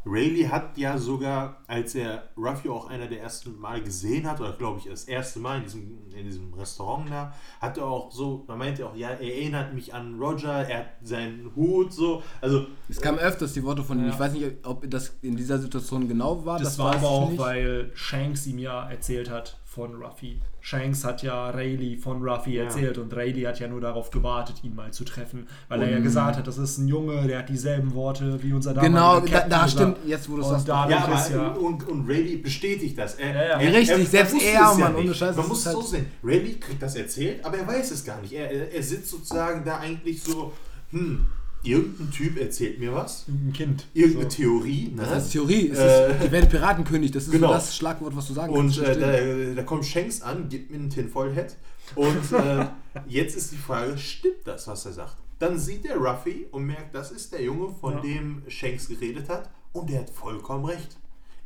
Rayleigh 0.07 0.49
hat 0.49 0.79
ja 0.79 0.97
sogar, 0.97 1.59
als 1.67 1.95
er 1.95 2.25
Ruffy 2.37 2.69
auch 2.69 2.89
einer 2.89 3.07
der 3.07 3.21
ersten 3.21 3.59
Mal 3.59 3.83
gesehen 3.83 4.29
hat, 4.29 4.41
oder 4.41 4.53
glaube 4.53 4.79
ich 4.79 4.87
das 4.87 5.05
erste 5.05 5.41
Mal 5.41 5.59
in 5.59 5.65
diesem, 5.65 5.99
in 6.17 6.25
diesem 6.25 6.55
Restaurant 6.55 7.11
da, 7.11 7.35
hat 7.61 7.77
er 7.77 7.85
auch 7.85 8.11
so, 8.11 8.45
man 8.47 8.59
meinte 8.59 8.87
auch, 8.87 8.97
ja, 8.97 9.11
er 9.11 9.21
erinnert 9.21 9.75
mich 9.75 9.93
an 9.93 10.19
Roger, 10.19 10.69
er 10.69 10.79
hat 10.79 10.87
seinen 11.03 11.55
Hut 11.55 11.93
so, 11.93 12.23
also 12.41 12.67
Es 12.89 13.01
kam 13.01 13.19
öfters 13.19 13.53
die 13.53 13.63
Worte 13.63 13.83
von 13.83 13.99
ihm. 13.99 14.07
Ja. 14.07 14.13
Ich 14.13 14.19
weiß 14.19 14.33
nicht, 14.33 14.47
ob 14.65 14.91
das 14.91 15.13
in 15.21 15.37
dieser 15.37 15.59
Situation 15.59 16.09
genau 16.09 16.45
war. 16.45 16.59
Das, 16.59 16.79
war 16.79 16.95
weiß 16.95 16.97
aber 16.97 17.09
auch, 17.09 17.31
nicht. 17.31 17.39
weil 17.39 17.91
Shanks 17.95 18.47
ihm 18.47 18.59
ja 18.59 18.89
erzählt 18.89 19.31
hat 19.31 19.59
von 19.73 19.95
Ruffy. 20.03 20.41
Shanks 20.61 21.05
hat 21.05 21.23
ja 21.23 21.51
Rayleigh 21.51 21.97
von 21.97 22.25
Ruffy 22.29 22.57
Ja. 22.57 22.65
erzählt 22.65 22.99
und 22.99 23.15
Rayleigh 23.15 23.47
hat 23.47 23.61
ja 23.61 23.69
nur 23.69 23.81
darauf 23.81 24.11
gewartet, 24.11 24.65
ihn 24.65 24.75
mal 24.75 24.93
zu 24.93 25.05
treffen, 25.05 25.47
weil 25.69 25.81
er 25.83 25.91
ja 25.93 26.01
gesagt 26.01 26.37
hat, 26.37 26.47
das 26.49 26.59
ist 26.59 26.79
ein 26.79 26.89
Junge, 26.89 27.25
der 27.29 27.39
hat 27.39 27.49
dieselben 27.49 27.95
Worte 27.95 28.43
wie 28.43 28.53
unser 28.53 28.75
Genau, 28.75 29.15
damaliger 29.21 29.27
da, 29.27 29.33
Captain 29.39 29.51
da 29.51 29.65
gesagt. 29.65 29.71
stimmt, 29.71 29.97
jetzt 30.09 30.29
wo 30.29 30.37
du 30.37 30.43
Und 30.43 30.49
sagst. 30.51 30.69
da- 30.69 30.89
Ja, 30.89 31.29
ja- 31.31 31.49
und, 31.53 31.87
und 31.89 32.09
Rayleigh 32.09 32.39
bestätigt 32.43 32.99
das. 32.99 33.15
Er, 33.15 33.29
Ja, 33.33 33.43
ja. 33.45 33.61
Er, 33.61 33.73
Richtig, 33.73 34.09
selbst 34.09 34.35
wusste 34.35 34.49
er, 34.51 34.75
Mann, 34.75 34.97
ohne 34.97 35.15
Scheiß, 35.15 35.37
Man 35.37 35.47
muss 35.47 35.65
es 35.65 35.73
so 35.73 35.79
halt- 35.79 35.89
sehen. 35.89 36.07
Rayleigh 36.25 36.59
kriegt 36.59 36.83
das 36.83 36.97
erzählt, 36.97 37.45
aber 37.45 37.59
er 37.59 37.69
weiß 37.69 37.93
es 37.93 38.05
gar 38.05 38.21
nicht. 38.21 38.33
Er, 38.33 38.51
er, 38.51 38.73
er 38.75 38.83
sitzt 38.83 39.09
sozusagen 39.09 39.65
da 39.65 39.79
eigentlich 39.79 40.21
so, 40.21 40.53
hm, 40.91 41.27
irgendein 41.63 42.11
Typ 42.11 42.39
erzählt 42.39 42.79
mir 42.79 42.93
was, 42.95 43.27
Ein 43.29 43.53
Kind. 43.53 43.87
irgendeine 43.95 44.31
So. 44.31 44.37
Theorie, 44.37 44.89
ne? 44.95 45.03
Das 45.03 45.11
heißt 45.11 45.33
Theorie. 45.33 45.69
Es 45.71 45.79
Äh, 45.79 46.25
ist, 46.25 46.33
werden 46.33 46.49
Piratenkönig. 46.49 47.11
Das 47.11 47.25
ist 47.25 47.31
genau. 47.33 47.49
so 47.49 47.55
das 47.55 47.77
Schlagwort, 47.77 48.17
was 48.17 48.27
du 48.29 48.35
sagen 48.35 48.53
Und 48.53 48.75
kannst. 48.75 48.79
äh, 48.79 49.49
da, 49.51 49.55
da 49.57 49.63
kommt 49.65 49.85
Shanks 49.85 50.23
an, 50.23 50.49
gibt 50.49 50.71
mir 50.71 50.79
einen 50.79 50.91
Tinfoil-Head. 50.91 51.57
Und 51.97 52.33
äh, 52.33 52.67
jetzt 53.09 53.37
ist 53.37 53.53
die 53.53 53.57
Frage, 53.57 53.99
stimmt 53.99 54.47
das, 54.47 54.67
was 54.69 54.87
er 54.87 54.93
sagt? 54.93 55.17
Dann 55.39 55.59
sieht 55.59 55.87
er 55.87 55.97
Ruffy 55.97 56.47
und 56.51 56.65
merkt, 56.65 56.95
das 56.95 57.11
ist 57.13 57.33
der 57.33 57.43
Junge, 57.43 57.75
von 57.81 57.95
Ja. 57.95 58.01
dem 58.01 58.43
Shanks 58.49 58.89
geredet 58.89 59.29
hat. 59.29 59.51
Und 59.73 59.89
der 59.91 60.01
hat 60.01 60.11
vollkommen 60.11 60.65
recht. 60.67 60.97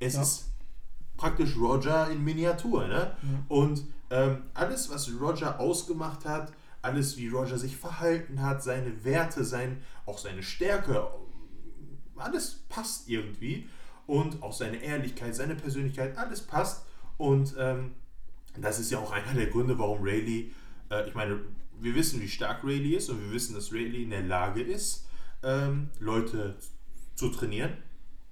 Es 0.01 0.15
Ja. 0.15 0.23
ist 0.23 0.47
praktisch 1.17 1.57
Roger 1.57 2.11
in 2.11 2.23
Miniatur. 2.25 2.87
Ne? 2.89 3.13
Und 3.49 3.85
ähm, 4.11 4.39
alles, 4.53 4.91
was 4.91 5.09
Roger 5.21 5.59
ausgemacht 5.61 6.25
hat, 6.25 6.53
alles, 6.85 7.17
wie 7.17 7.29
Roger 7.29 7.59
sich 7.59 7.77
verhalten 7.77 8.43
hat, 8.43 8.63
seine 8.63 9.05
Werte, 9.05 9.45
sein, 9.45 9.83
auch 10.07 10.19
seine 10.19 10.43
Stärke, 10.43 11.09
alles 12.17 12.65
passt 12.69 13.09
irgendwie. 13.09 13.69
Und 14.07 14.43
auch 14.43 14.53
seine 14.53 14.83
Ehrlichkeit, 14.83 15.35
seine 15.35 15.55
Persönlichkeit, 15.55 16.19
alles 16.19 16.43
passt. 16.43 16.85
Und 17.17 17.55
ähm, 17.59 17.93
das 18.59 18.79
ist 18.79 18.91
ja 18.91 18.99
auch 18.99 19.13
einer 19.13 19.33
der 19.33 19.47
Gründe, 19.47 19.79
warum 19.79 20.03
Rayleigh, 20.03 20.51
äh, 20.91 21.09
ich 21.09 21.15
meine, 21.15 21.41
wir 21.81 21.95
wissen, 21.95 22.21
wie 22.21 22.29
stark 22.29 22.63
Rayleigh 22.65 22.97
ist 22.97 23.09
und 23.09 23.21
wir 23.25 23.33
wissen, 23.33 23.55
dass 23.55 23.73
Rayleigh 23.73 24.03
in 24.03 24.11
der 24.11 24.23
Lage 24.23 24.63
ist, 24.63 25.07
ähm, 25.43 25.91
Leute 26.01 26.57
zu 27.15 27.31
trainieren. 27.31 27.73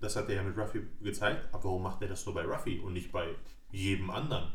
Das 0.00 0.14
hat 0.14 0.28
er 0.28 0.36
ja 0.36 0.42
mit 0.42 0.58
Ruffy 0.58 0.82
gezeigt. 1.00 1.48
Aber 1.52 1.64
warum 1.64 1.84
macht 1.84 2.02
er 2.02 2.08
das 2.08 2.26
nur 2.26 2.34
bei 2.34 2.44
Ruffy 2.44 2.80
und 2.80 2.92
nicht 2.92 3.12
bei 3.12 3.34
jedem 3.70 4.10
anderen? 4.10 4.52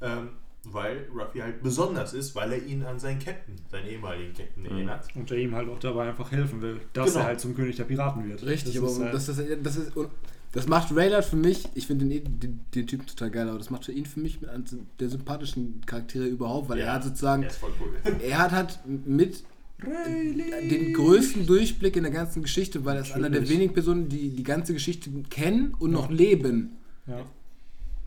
Ähm, 0.00 0.36
weil 0.72 1.06
Ruffy 1.14 1.38
halt 1.40 1.62
besonders 1.62 2.14
ist, 2.14 2.34
weil 2.34 2.52
er 2.52 2.64
ihn 2.64 2.82
an 2.84 2.98
seinen 2.98 3.18
Captain, 3.18 3.54
seinen 3.70 3.88
ehemaligen 3.88 4.32
Captain 4.32 4.64
erinnert. 4.66 5.06
Und 5.14 5.30
der 5.30 5.38
ihm 5.38 5.54
halt 5.54 5.68
auch 5.68 5.78
dabei 5.78 6.08
einfach 6.08 6.30
helfen 6.32 6.60
will, 6.62 6.80
dass 6.92 7.10
Genau. 7.12 7.20
er 7.20 7.26
halt 7.26 7.40
zum 7.40 7.54
König 7.54 7.76
der 7.76 7.84
Piraten 7.84 8.28
wird. 8.28 8.44
Richtig, 8.44 8.74
das 8.74 8.82
aber 8.82 8.90
ist, 8.90 9.00
halt- 9.00 9.14
das, 9.14 9.28
ist, 9.28 9.40
das, 9.62 9.76
ist, 9.76 9.96
und 9.96 10.08
das 10.52 10.66
macht 10.68 10.94
Rayleigh 10.94 11.22
für 11.22 11.36
mich, 11.36 11.68
ich 11.74 11.86
finde 11.86 12.06
den, 12.06 12.38
den, 12.40 12.60
den 12.74 12.86
Typen 12.86 13.06
total 13.06 13.30
geil, 13.30 13.48
aber 13.48 13.58
das 13.58 13.70
macht 13.70 13.84
für 13.84 13.92
ihn 13.92 14.06
für 14.06 14.20
mich 14.20 14.40
mit 14.40 14.50
einem 14.50 14.64
der 15.00 15.08
sympathischen 15.08 15.80
Charaktere 15.86 16.26
überhaupt, 16.26 16.68
weil 16.68 16.78
Ja, 16.78 16.84
er 16.86 16.92
hat 16.94 17.04
sozusagen, 17.04 17.42
Der 17.42 17.50
ist 17.50 17.56
voll 17.58 17.72
cool. 17.80 18.12
er 18.22 18.38
hat 18.38 18.52
halt 18.52 18.78
mit 19.06 19.42
den 19.82 20.92
größten 20.94 21.46
Durchblick 21.46 21.96
in 21.96 22.04
der 22.04 22.12
ganzen 22.12 22.42
Geschichte, 22.42 22.84
weil 22.84 22.96
er 22.96 23.02
ist 23.02 23.12
einer 23.12 23.28
der 23.28 23.48
wenigen 23.48 23.74
Personen, 23.74 24.08
die 24.08 24.30
die 24.30 24.42
ganze 24.44 24.72
Geschichte 24.72 25.10
kennen 25.28 25.74
und 25.78 25.90
noch 25.90 26.10
leben. 26.10 26.76
Ja. 27.06 27.22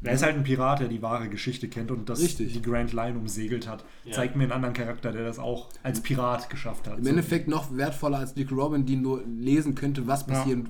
Er 0.04 0.14
ist 0.14 0.24
halt 0.24 0.36
ein 0.36 0.44
Pirat, 0.44 0.80
der 0.80 0.88
die 0.88 1.02
wahre 1.02 1.28
Geschichte 1.28 1.68
kennt 1.68 1.90
und 1.92 2.08
das 2.08 2.22
Richtig. 2.22 2.54
die 2.54 2.62
Grand 2.62 2.94
Line 2.94 3.18
umsegelt 3.18 3.68
hat. 3.68 3.84
Ja. 4.06 4.14
Zeigt 4.14 4.36
mir 4.36 4.44
einen 4.44 4.52
anderen 4.52 4.74
Charakter, 4.76 5.12
der 5.12 5.24
das 5.26 5.40
auch 5.40 5.70
als 5.84 6.02
Pirat 6.02 6.50
geschafft 6.50 6.88
hat. 6.88 7.00
Im 7.00 7.04
So. 7.04 7.10
Endeffekt 7.10 7.48
noch 7.48 7.76
wertvoller 7.76 8.20
als 8.20 8.36
Nick 8.36 8.52
Robin, 8.52 8.86
die 8.86 8.96
nur 8.96 9.24
lesen 9.26 9.74
könnte, 9.76 10.06
was 10.06 10.26
passieren 10.28 10.70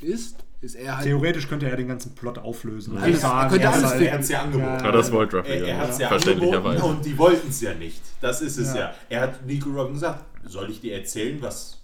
ist, 0.00 0.38
ist 0.60 0.74
er 0.74 0.96
halt. 0.96 1.06
Theoretisch 1.06 1.46
könnte 1.48 1.68
er 1.70 1.76
den 1.76 1.86
ganzen 1.88 2.14
Plot 2.16 2.38
auflösen. 2.38 2.98
Alles- 2.98 3.22
er 3.22 3.48
könnte 3.48 3.64
er 3.64 3.72
alles 3.74 3.90
finden. 3.92 4.06
Er 4.06 4.12
hat 4.14 4.20
es 4.20 4.28
ja 4.30 4.42
angeboten. 4.42 4.84
Ja, 4.84 4.92
das 4.92 5.12
wollte 5.12 5.36
Ruffy, 5.38 5.48
Er, 5.50 5.56
er 5.60 5.66
ja. 5.68 5.76
hat 5.78 5.90
es 5.90 5.98
ja 5.98 6.08
Verständlicherweise. 6.08 6.68
angeboten 6.70 6.96
und 6.96 7.04
die 7.06 7.18
wollten 7.18 7.48
es 7.48 7.60
ja 7.60 7.74
nicht. 7.74 8.02
Das 8.20 8.40
ist 8.42 8.56
es 8.58 8.74
ja. 8.74 8.80
Ja. 8.80 8.94
Er 9.08 9.20
hat 9.20 9.46
Nico 9.46 9.70
Robin 9.70 9.92
gesagt, 9.94 10.24
soll 10.44 10.68
ich 10.70 10.80
dir 10.80 10.94
erzählen, 10.94 11.40
was 11.40 11.80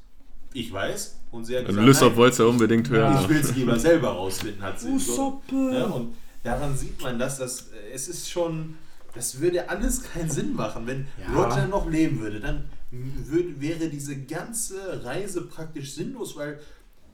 ich 0.52 0.72
weiß? 0.72 1.18
Und 1.30 1.44
sie 1.44 1.56
hat 1.56 1.66
gesagt, 1.66 1.86
Lysop 1.86 2.16
wollte 2.16 2.32
es 2.32 2.38
ja 2.38 2.44
unbedingt 2.46 2.90
hören. 2.90 3.16
ich 3.22 3.28
will 3.28 3.36
es 3.38 3.54
lieber 3.54 3.78
selber 3.78 4.08
rausfinden, 4.08 4.60
hat 4.62 4.80
sie 4.80 4.98
so. 4.98 5.12
Usoppe. 5.12 5.70
Ja, 5.78 5.84
und 5.84 6.14
daran 6.42 6.76
sieht 6.76 7.00
man, 7.02 7.18
dass 7.18 7.38
das, 7.38 7.68
äh, 7.72 7.92
es 7.94 8.08
ist 8.08 8.30
schon, 8.30 8.76
das 9.14 9.40
würde 9.40 9.68
alles 9.68 10.02
keinen 10.02 10.30
Sinn 10.30 10.54
machen. 10.54 10.86
Wenn 10.86 11.06
Ja. 11.20 11.42
Roger 11.42 11.66
noch 11.68 11.88
leben 11.90 12.20
würde, 12.20 12.40
dann 12.40 12.64
würde, 12.90 13.60
wäre 13.60 13.88
diese 13.88 14.16
ganze 14.16 15.04
Reise 15.04 15.42
praktisch 15.42 15.94
sinnlos, 15.94 16.36
weil 16.36 16.58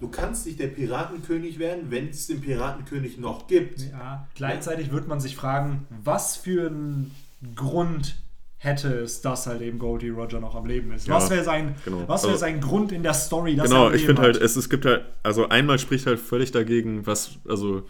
du 0.01 0.09
kannst 0.09 0.47
nicht 0.47 0.59
der 0.59 0.69
Piratenkönig 0.69 1.59
werden, 1.59 1.91
wenn 1.91 2.09
es 2.09 2.27
den 2.27 2.41
Piratenkönig 2.41 3.19
noch 3.19 3.47
gibt. 3.47 3.81
Ja, 3.81 4.27
gleichzeitig 4.35 4.91
wird 4.93 5.09
man 5.09 5.21
sich 5.21 5.37
fragen, 5.37 5.87
was 6.05 6.37
für 6.37 6.69
einen 6.69 7.15
Grund 7.55 8.17
hätte 8.59 8.89
es, 9.01 9.21
dass 9.21 9.47
halt 9.47 9.61
eben 9.61 9.79
Goldie 9.79 10.09
Roger 10.09 10.41
noch 10.41 10.55
am 10.55 10.65
Leben 10.67 10.91
ist. 10.93 11.07
Ja, 11.07 11.15
was 11.15 11.29
wäre 11.31 11.45
sein, 11.45 11.77
genau. 11.85 12.05
was 12.09 12.23
wäre 12.23 12.33
Also- 12.33 12.41
sein 12.41 12.61
Grund 12.61 12.91
in 12.91 13.03
der 13.03 13.13
Story, 13.15 13.55
dass 13.55 13.71
er 13.71 13.77
Genau, 13.77 13.91
ich 13.93 14.07
finde 14.07 14.23
halt, 14.23 14.37
es, 14.37 14.57
es 14.57 14.71
gibt 14.71 14.87
halt, 14.87 15.05
also 15.23 15.49
einmal 15.51 15.79
spricht 15.79 16.07
halt 16.07 16.19
völlig 16.19 16.53
dagegen, 16.53 17.07
was, 17.07 17.33
also 17.47 17.87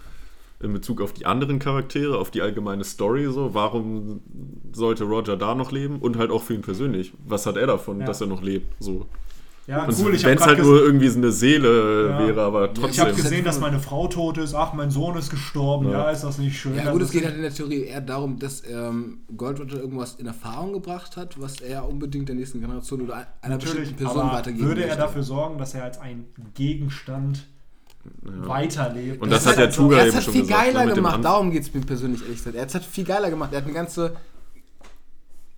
in 0.60 0.72
Bezug 0.72 1.00
auf 1.02 1.12
die 1.12 1.26
anderen 1.26 1.58
Charaktere, 1.58 2.16
auf 2.18 2.30
die 2.30 2.40
allgemeine 2.40 2.82
Story 2.84 3.26
so, 3.30 3.52
warum 3.54 4.20
sollte 4.72 5.04
Roger 5.04 5.36
da 5.36 5.54
noch 5.54 5.70
leben 5.72 5.98
und 6.00 6.16
halt 6.16 6.30
auch 6.30 6.42
für 6.42 6.54
ihn 6.54 6.62
persönlich. 6.62 7.12
Was 7.26 7.44
hat 7.46 7.56
er 7.56 7.66
davon, 7.66 8.00
Ja. 8.00 8.06
dass 8.06 8.20
er 8.22 8.26
noch 8.26 8.42
lebt? 8.42 8.66
So. 8.82 9.04
ja, 9.66 9.84
Und 9.84 9.94
cool, 9.98 10.14
ich 10.14 10.24
wenn 10.24 10.30
habe 10.30 10.40
es 10.40 10.46
gerade 10.46 10.56
halt 10.56 10.64
nur 10.64 10.80
irgendwie 10.80 11.08
so 11.08 11.18
eine 11.18 11.30
Seele 11.32 12.08
Ja. 12.08 12.18
wäre, 12.26 12.40
aber 12.42 12.64
ich 12.64 12.68
hab 12.70 12.74
trotzdem. 12.76 13.16
gesehen, 13.16 13.44
dass 13.44 13.60
meine 13.60 13.80
Frau 13.80 14.06
tot 14.08 14.38
ist. 14.38 14.54
Ach, 14.54 14.72
mein 14.72 14.90
Sohn 14.90 15.16
ist 15.18 15.28
gestorben. 15.28 15.90
Ja, 15.90 16.04
Ja. 16.04 16.10
ist 16.10 16.24
das 16.24 16.38
nicht 16.38 16.58
schön? 16.58 16.74
Ja 16.76 16.90
gut, 16.90 17.02
es 17.02 17.08
ist- 17.08 17.12
geht 17.12 17.24
halt 17.26 17.34
in 17.36 17.42
der 17.42 17.52
Theorie 17.52 17.82
eher 17.84 18.00
darum, 18.00 18.38
dass 18.38 18.62
ähm, 18.66 19.18
Gold 19.36 19.60
Roger 19.60 19.78
irgendwas 19.80 20.14
in 20.14 20.26
Erfahrung 20.26 20.72
gebracht 20.72 21.16
hat, 21.18 21.38
was 21.38 21.60
er 21.60 21.86
unbedingt 21.86 22.28
der 22.30 22.36
nächsten 22.36 22.60
Generation 22.60 23.02
oder 23.02 23.26
einer 23.42 23.56
Natürlich, 23.56 23.74
bestimmten 23.90 24.04
Person 24.04 24.22
aber 24.22 24.38
weitergeben 24.38 24.66
würde 24.68 24.80
er 24.82 24.86
möchte. 24.86 25.02
dafür 25.02 25.22
sorgen, 25.22 25.58
dass 25.58 25.74
er 25.74 25.84
als 25.84 25.98
ein 25.98 26.24
Gegenstand 26.54 27.46
weiterlebt? 28.22 29.22
Und 29.22 29.30
das 29.30 29.42
ist 29.42 29.46
hat 29.48 29.56
der 29.56 29.64
halt 29.66 29.74
so- 29.74 29.82
Tuga 29.82 29.98
er 29.98 30.06
eben 30.06 30.16
hat 30.16 30.22
schon 30.24 30.32
viel 30.32 30.42
gesagt, 30.42 30.66
ne, 30.66 30.72
geiler 30.72 30.94
gemacht, 30.94 31.24
darum 31.24 31.50
geht 31.50 31.62
es 31.62 31.74
mir 31.74 31.80
persönlich 31.80 32.22
ehrlich 32.22 32.36
gesagt. 32.38 32.56
Er 32.56 32.62
hat 32.62 32.74
es 32.74 32.86
viel 32.86 33.04
geiler 33.04 33.30
gemacht. 33.30 33.52
Er 33.52 33.58
hat 33.58 33.64
eine 33.64 33.74
ganze 33.74 34.16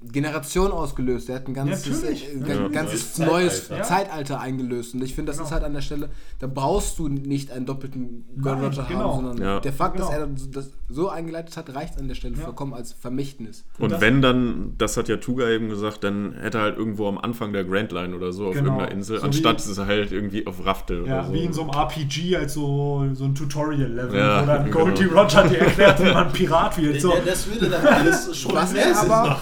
Generation 0.00 0.70
ausgelöst. 0.70 1.28
Er 1.28 1.36
hat 1.36 1.48
ein 1.48 1.54
ganzes, 1.54 2.00
Natürlich. 2.00 2.28
äh, 2.32 2.38
Ja. 2.54 2.68
ganzes 2.68 3.18
Neues 3.18 3.28
neues 3.30 3.68
Zeitalter. 3.68 3.84
Zeitalter, 3.88 4.40
eingelöst. 4.40 4.94
Und 4.94 5.02
ich 5.02 5.12
finde, 5.14 5.30
das 5.30 5.38
Genau. 5.38 5.48
ist 5.48 5.52
halt 5.52 5.64
an 5.64 5.74
der 5.74 5.80
Stelle, 5.80 6.08
da 6.38 6.46
brauchst 6.46 7.00
du 7.00 7.08
nicht 7.08 7.50
einen 7.50 7.66
doppelten 7.66 8.24
Gold 8.40 8.60
Roger 8.62 8.84
genau. 8.88 9.14
haben, 9.16 9.26
sondern 9.26 9.42
Ja. 9.44 9.60
der 9.60 9.72
Fakt, 9.72 9.98
dass 9.98 10.08
Genau. 10.10 10.20
er 10.20 10.28
das 10.52 10.70
so 10.88 11.08
eingeleitet 11.08 11.56
hat, 11.56 11.74
reicht 11.74 11.98
an 11.98 12.06
der 12.06 12.14
Stelle 12.14 12.36
Ja. 12.36 12.44
vollkommen 12.44 12.74
als 12.74 12.92
Vermächtnis. 12.92 13.64
Und 13.80 13.90
das- 13.90 14.00
wenn 14.00 14.22
dann, 14.22 14.74
das 14.78 14.96
hat 14.96 15.08
ja 15.08 15.16
Tuga 15.16 15.48
eben 15.50 15.68
gesagt, 15.68 16.04
dann 16.04 16.32
hätte 16.34 16.58
er 16.58 16.62
halt 16.64 16.78
irgendwo 16.78 17.08
am 17.08 17.18
Anfang 17.18 17.52
der 17.52 17.64
Grand 17.64 17.90
Line 17.90 18.14
oder 18.14 18.32
so 18.32 18.46
auf 18.46 18.54
Genau. 18.54 18.66
irgendeiner 18.74 18.92
Insel, 18.92 19.18
So 19.18 19.26
anstatt 19.26 19.58
es 19.58 19.78
halt 19.78 20.12
irgendwie 20.12 20.46
auf 20.46 20.64
Raftel 20.64 21.06
Ja, 21.06 21.18
oder 21.20 21.24
so. 21.26 21.32
wie 21.34 21.44
in 21.44 21.52
so 21.52 21.62
einem 21.62 21.70
RPG, 21.70 22.36
als 22.36 22.54
so, 22.54 23.04
so 23.14 23.24
ein 23.24 23.34
Tutorial-Level, 23.34 24.16
Ja, 24.16 24.42
wo 24.42 24.46
dann 24.46 24.64
genau. 24.70 24.78
Goldie 24.78 25.04
Roger 25.06 25.42
dir 25.48 25.58
erklärt, 25.58 25.98
wie 26.04 26.12
man 26.12 26.32
Pirat 26.32 26.80
wird. 26.80 27.00
So. 27.00 27.12
Ja, 27.12 27.20
das 27.26 27.48
würde 27.50 27.68
dann 27.68 27.84
alles 27.84 28.36
schon 28.40 28.54
Was 28.54 28.72
mehr 28.72 28.86
er 28.86 29.00
aber, 29.00 29.40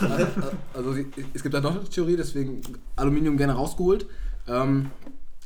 also 0.75 0.95
es 1.35 1.43
gibt 1.43 1.55
da 1.55 1.61
noch 1.61 1.77
eine 1.77 1.85
Theorie, 1.85 2.17
deswegen 2.17 2.61
Aluminium 2.97 3.37
gerne 3.37 3.55
rausgeholt. 3.55 4.07
Ähm, 4.49 4.91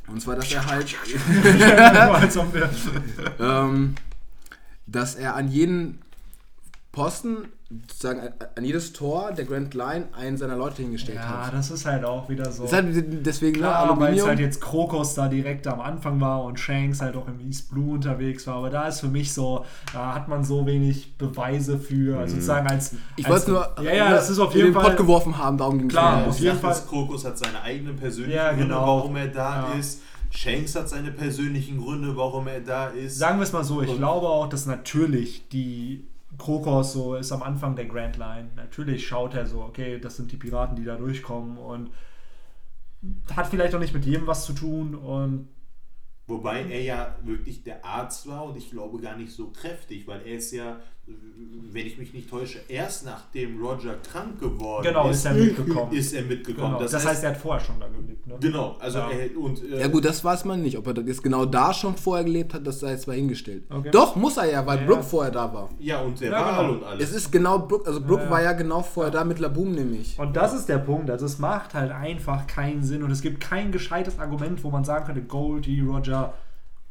und 0.07 0.21
zwar, 0.21 0.37
dass 0.37 0.53
er 0.53 0.67
halt, 0.67 0.95
ähm, 3.39 3.95
dass 4.87 5.15
er 5.15 5.37
an 5.37 5.49
jeden 5.49 6.01
Posten, 6.93 7.47
sozusagen 7.89 8.21
an- 8.21 8.33
an 8.57 8.65
jedes 8.65 8.93
Tor 8.93 9.31
der 9.31 9.45
Grand 9.45 9.75
Line 9.75 10.09
einen 10.19 10.37
seiner 10.37 10.57
Leute 10.57 10.83
hingestellt 10.83 11.19
ja, 11.19 11.47
hat. 11.47 11.55
das 11.55 11.71
ist 11.71 11.87
halt 11.87 12.05
auch 12.05 12.29
wieder 12.29 12.51
so. 12.51 12.65
Ist 12.65 12.73
halt 12.73 12.87
deswegen 13.25 13.53
ne, 13.53 13.59
Klar, 13.69 14.01
weil 14.01 14.19
es 14.19 14.27
halt 14.27 14.41
jetzt 14.41 14.61
Krokos 14.61 15.15
da 15.15 15.29
direkt 15.29 15.69
am 15.69 15.81
Anfang 15.81 16.21
war 16.21 16.43
und 16.43 16.59
Shanks 16.59 17.01
halt 17.01 17.15
auch 17.15 17.29
im 17.29 17.39
East 17.49 17.71
Blue 17.71 17.95
unterwegs 17.95 18.45
war. 18.49 18.57
Aber 18.57 18.71
da 18.71 18.89
ist 18.89 18.99
für 19.01 19.07
mich 19.07 19.33
so, 19.33 19.65
da 19.93 20.15
hat 20.15 20.27
man 20.27 20.43
so 20.43 20.67
wenig 20.67 21.17
Beweise 21.17 21.79
für. 21.79 22.19
Also 22.19 22.35
sozusagen 22.35 22.67
als. 22.67 22.97
ich 23.15 23.29
wollte 23.29 23.53
nur 23.53 23.69
Ja, 23.83 23.93
ja, 23.95 24.11
das 24.11 24.29
ist 24.29 24.41
auf 24.41 24.51
in 24.53 24.59
jeden 24.59 24.73
den 24.73 24.75
Fall. 24.75 24.91
Pott 24.91 24.97
geworfen 24.97 25.39
haben, 25.39 25.57
darum 25.59 25.79
ging 25.79 25.87
es 25.87 25.93
Klar, 25.93 26.23
auf 26.23 26.29
auf 26.31 26.41
jeden 26.41 26.59
Fall. 26.59 26.75
Krokus 26.89 27.25
hat 27.25 27.39
seine 27.39 27.63
eigenen 27.63 27.95
persönlichen 27.95 28.37
Ja, 28.37 28.49
Gründe, 28.49 28.65
genau. 28.65 28.85
warum 28.99 29.15
er 29.15 29.29
da 29.29 29.69
Ja. 29.73 29.79
ist. 29.79 30.01
Shanks 30.33 30.75
hat 30.75 30.89
seine 30.89 31.13
persönlichen 31.13 31.81
Gründe, 31.81 32.17
warum 32.17 32.49
er 32.49 32.61
da 32.61 32.89
ist. 32.89 33.17
Sagen 33.19 33.39
wir 33.39 33.45
es 33.45 33.53
mal 33.53 33.63
so, 33.65 33.81
ich 33.83 33.91
Und- 33.91 33.99
glaube 33.99 34.29
auch, 34.29 34.49
dass 34.49 34.67
natürlich 34.67 35.49
die 35.49 36.05
Krokos 36.39 36.93
so 36.93 37.15
ist 37.17 37.33
am 37.33 37.43
Anfang 37.43 37.77
der 37.77 37.87
Grand 37.87 38.17
Line. 38.17 38.51
Natürlich 38.57 39.07
schaut 39.07 39.35
er 39.35 39.47
so, 39.47 39.63
okay, 39.63 39.99
das 39.99 40.17
sind 40.17 40.33
die 40.33 40.37
Piraten, 40.37 40.77
die 40.77 40.85
da 40.85 40.97
durchkommen 40.97 41.59
und 41.59 41.91
hat 43.35 43.47
vielleicht 43.47 43.75
auch 43.75 43.81
nicht 43.81 43.95
mit 43.95 44.05
jedem 44.05 44.27
was 44.27 44.45
zu 44.45 44.53
tun 44.53 44.95
und 44.95 45.49
Wobei 46.31 46.63
er 46.63 46.83
ja 46.83 47.17
wirklich 47.25 47.65
der 47.65 47.85
Arzt 47.85 48.29
war 48.29 48.45
und 48.45 48.57
ich 48.57 48.71
glaube 48.71 49.01
gar 49.01 49.17
nicht 49.17 49.33
so 49.33 49.51
kräftig, 49.51 50.07
weil 50.07 50.21
er 50.21 50.37
ist 50.37 50.53
ja, 50.53 50.79
wenn 51.73 51.87
ich 51.87 51.99
mich 51.99 52.13
nicht 52.13 52.29
täusche, 52.29 52.59
erst 52.67 53.05
nachdem 53.07 53.63
Roger 53.65 53.95
krank 54.03 54.41
geworden 54.41 54.83
genau 54.89 55.09
ist, 55.09 55.19
ist 55.19 55.25
er 55.27 55.35
mitgekommen. 55.35 55.93
ist 55.93 56.13
er 56.13 56.23
mitgekommen. 56.23 56.75
genau. 56.79 56.81
Das, 56.81 57.07
heißt, 57.07 57.23
er 57.23 57.31
hat 57.31 57.37
vorher 57.37 57.65
schon 57.65 57.79
da 57.79 57.87
gelebt. 57.87 58.27
Ne? 58.27 58.35
genau, 58.41 58.77
also 58.81 58.99
Ja. 58.99 59.11
er, 59.11 59.39
und 59.39 59.63
äh, 59.63 59.79
Ja 59.79 59.87
gut, 59.87 60.05
das 60.05 60.25
weiß 60.25 60.45
man 60.47 60.63
nicht. 60.63 60.77
Ob 60.77 60.89
er 60.89 60.99
jetzt 61.03 61.23
genau 61.23 61.45
da 61.47 61.73
schon 61.73 61.95
vorher 61.97 62.25
gelebt 62.25 62.55
hat, 62.55 62.67
das 62.67 62.81
sei 62.81 62.91
jetzt 62.91 63.07
mal 63.07 63.15
hingestellt. 63.15 63.63
Okay. 63.71 63.91
Doch, 63.93 64.17
muss 64.17 64.37
er 64.37 64.51
ja, 64.51 64.67
weil 64.67 64.81
Ja, 64.81 64.85
Brooke 64.87 65.01
ja. 65.01 65.07
vorher 65.07 65.31
da 65.31 65.55
war. 65.55 65.69
ja 65.79 66.01
und 66.01 66.21
der 66.21 66.33
Ja, 66.33 66.45
Wal 66.45 66.67
genau. 66.67 66.79
und 66.79 66.85
alles. 66.85 67.11
Es 67.11 67.15
ist 67.17 67.31
genau 67.31 67.61
Brooke, 67.61 67.87
also 67.87 68.01
Brooke 68.01 68.29
war 68.29 68.43
ja 68.43 68.53
genau 68.53 68.83
vorher 68.83 69.13
da 69.13 69.23
mit 69.23 69.39
Laboom 69.39 69.71
nämlich. 69.73 70.19
Und 70.19 70.35
das 70.35 70.53
ist 70.55 70.69
der 70.69 70.79
Punkt. 70.79 71.09
Also 71.09 71.25
es 71.27 71.39
macht 71.39 71.75
halt 71.75 71.93
einfach 71.93 72.49
keinen 72.49 72.83
Sinn 72.83 73.05
und 73.05 73.13
es 73.13 73.23
gibt 73.23 73.41
kein 73.41 73.71
gescheites 73.71 74.19
Argument, 74.19 74.65
wo 74.65 74.71
man 74.71 74.83
sagen 74.83 75.07
könnte, 75.07 75.23
Goldie 75.23 75.83
Roger 75.83 76.35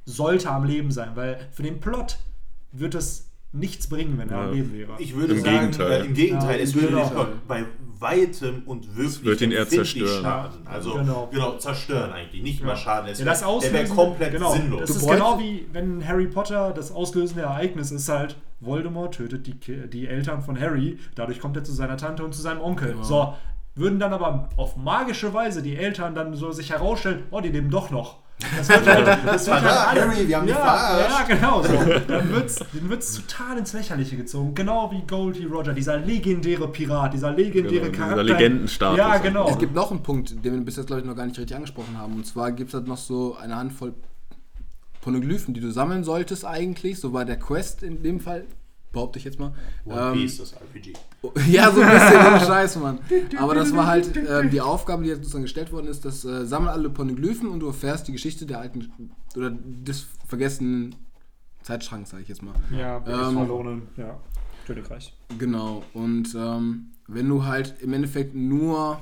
sollte 0.05 0.49
am 0.49 0.63
Leben 0.63 0.89
sein, 0.91 1.09
weil 1.15 1.37
für 1.51 1.63
den 1.63 1.81
Plot 1.81 2.17
wird 2.71 2.95
es 2.95 3.28
nichts 3.51 3.87
bringen, 3.87 4.17
wenn 4.17 4.29
er 4.29 4.37
Ja. 4.37 4.43
am 4.45 4.53
Leben 4.53 4.73
wäre. 4.73 4.91
Ich 4.99 5.15
würde 5.15 5.33
Im 5.33 5.41
sagen, 5.41 5.57
Gegenteil. 5.57 5.91
Äh, 6.01 6.05
im 6.05 6.13
Gegenteil, 6.13 6.57
Ja, 6.57 6.63
es 6.63 6.75
würde 6.75 6.95
nicht 6.95 7.11
bei 7.47 7.65
weitem 7.99 8.63
und 8.65 8.95
wirklich 8.95 9.23
wird 9.25 9.41
ihn 9.41 9.51
eher 9.51 9.67
zerstören. 9.67 10.21
schaden. 10.23 10.61
Also 10.67 10.93
Genau. 10.93 11.27
genau. 11.31 11.57
zerstören 11.57 12.11
eigentlich, 12.13 12.41
nicht 12.43 12.63
mal 12.63 12.77
schaden. 12.77 13.09
Es 13.09 13.19
Ja, 13.19 13.25
das 13.25 13.41
wär- 13.41 13.47
der 13.59 13.73
wäre 13.73 13.81
Auslösen, 13.83 13.95
komplett 13.95 14.31
genau, 14.31 14.53
sinnlos. 14.53 14.79
Das 14.81 14.89
Du 14.91 14.95
ist 15.05 15.09
genau 15.11 15.39
wie 15.39 15.65
wenn 15.73 16.07
Harry 16.07 16.27
Potter 16.27 16.71
das 16.71 16.91
auslösende 16.91 17.41
Ereignis 17.43 17.91
ist 17.91 18.07
halt, 18.07 18.37
Voldemort 18.61 19.15
tötet 19.15 19.47
die, 19.47 19.87
die 19.89 20.07
Eltern 20.07 20.41
von 20.41 20.59
Harry, 20.59 20.97
dadurch 21.15 21.39
kommt 21.39 21.57
er 21.57 21.63
zu 21.63 21.73
seiner 21.73 21.97
Tante 21.97 22.23
und 22.23 22.33
zu 22.33 22.41
seinem 22.41 22.61
Onkel. 22.61 22.91
Genau. 22.93 23.03
So, 23.03 23.33
würden 23.75 23.99
dann 23.99 24.13
aber 24.13 24.49
auf 24.57 24.77
magische 24.77 25.33
Weise 25.33 25.61
die 25.61 25.75
Eltern 25.75 26.13
dann 26.15 26.35
so 26.35 26.51
sich 26.51 26.69
herausstellen, 26.71 27.23
oh, 27.31 27.41
die 27.41 27.49
leben 27.49 27.69
doch 27.69 27.89
noch. 27.89 28.19
Das 28.57 28.69
wird 28.69 28.87
halt, 28.87 29.07
das 29.25 29.47
wird 29.47 29.61
halt 29.61 29.87
alle- 29.87 30.01
Harry, 30.13 30.27
wir 30.27 30.37
haben 30.37 30.47
ja, 30.47 30.55
verarscht. 30.55 31.29
Ja, 31.29 31.35
genau. 31.35 31.61
So. 31.63 31.73
Dann 32.07 32.31
wird 32.31 32.45
es 32.45 32.55
dann 32.55 32.89
wird's 32.89 33.15
total 33.25 33.57
ins 33.57 33.73
Lächerliche 33.73 34.15
gezogen. 34.15 34.55
Genau 34.55 34.89
wie 34.91 35.01
Goldie 35.05 35.45
Roger, 35.45 35.73
dieser 35.73 35.97
legendäre 35.97 36.67
Pirat, 36.69 37.13
dieser 37.13 37.31
legendäre 37.31 37.67
Genau, 37.89 37.91
dieser 37.91 37.91
Charakter. 37.91 38.23
Legendenstatus. 38.23 38.97
Ja, 38.97 39.17
genau. 39.17 39.49
Es 39.49 39.57
gibt 39.57 39.75
noch 39.75 39.91
einen 39.91 40.03
Punkt, 40.03 40.29
den 40.43 40.53
wir 40.53 40.61
bis 40.61 40.77
jetzt, 40.77 40.87
glaube 40.87 41.01
ich, 41.01 41.05
noch 41.07 41.15
gar 41.15 41.25
nicht 41.25 41.37
richtig 41.37 41.55
angesprochen 41.55 41.97
haben. 41.97 42.13
Und 42.15 42.25
zwar 42.25 42.51
gibt 42.53 42.69
es 42.69 42.73
halt 42.75 42.87
noch 42.87 42.97
so 42.97 43.35
eine 43.35 43.55
Handvoll 43.57 43.93
Poneglyphen, 45.01 45.53
die 45.53 45.59
du 45.61 45.71
sammeln 45.71 46.03
solltest 46.03 46.45
eigentlich. 46.45 46.99
So 46.99 47.13
war 47.13 47.25
der 47.25 47.37
Quest 47.39 47.83
in 47.83 48.03
dem 48.03 48.19
Fall, 48.19 48.45
behaupte 48.91 49.19
ich 49.19 49.25
jetzt 49.25 49.39
mal. 49.39 49.53
One 49.85 49.99
Ähm, 49.99 50.13
Piece, 50.13 50.37
das 50.37 50.53
RPG. 50.53 50.93
ja, 51.47 51.71
so 51.71 51.81
ein 51.81 51.89
bisschen, 51.91 52.27
ohne 52.27 52.39
Scheiß, 52.39 52.75
Mann. 52.77 52.99
Aber 53.37 53.55
das 53.55 53.75
war 53.75 53.87
halt 53.87 54.15
ähm, 54.17 54.49
die 54.49 54.61
Aufgabe, 54.61 55.03
die 55.03 55.09
jetzt 55.09 55.19
sozusagen 55.19 55.43
gestellt 55.43 55.71
worden 55.71 55.87
ist, 55.87 56.05
das 56.05 56.25
äh, 56.25 56.45
sammel 56.45 56.69
alle 56.69 56.89
Poneglyphen 56.89 57.49
und 57.49 57.59
du 57.59 57.67
erfährst 57.67 58.07
die 58.07 58.11
Geschichte 58.11 58.45
der 58.45 58.59
alten 58.59 58.91
oder 59.35 59.51
des 59.51 60.07
vergessenen 60.27 60.95
Zeitschranks, 61.61 62.09
sage 62.11 62.23
ich 62.23 62.29
jetzt 62.29 62.41
mal. 62.41 62.53
Ja, 62.75 62.97
Ähm, 63.05 63.33
verlorenen, 63.33 63.81
ja, 63.97 64.17
Königreich. 64.65 65.15
Genau. 65.37 65.83
Und 65.93 66.35
ähm, 66.35 66.91
wenn 67.07 67.27
du 67.27 67.45
halt 67.45 67.75
im 67.81 67.93
Endeffekt 67.93 68.35
nur 68.35 68.99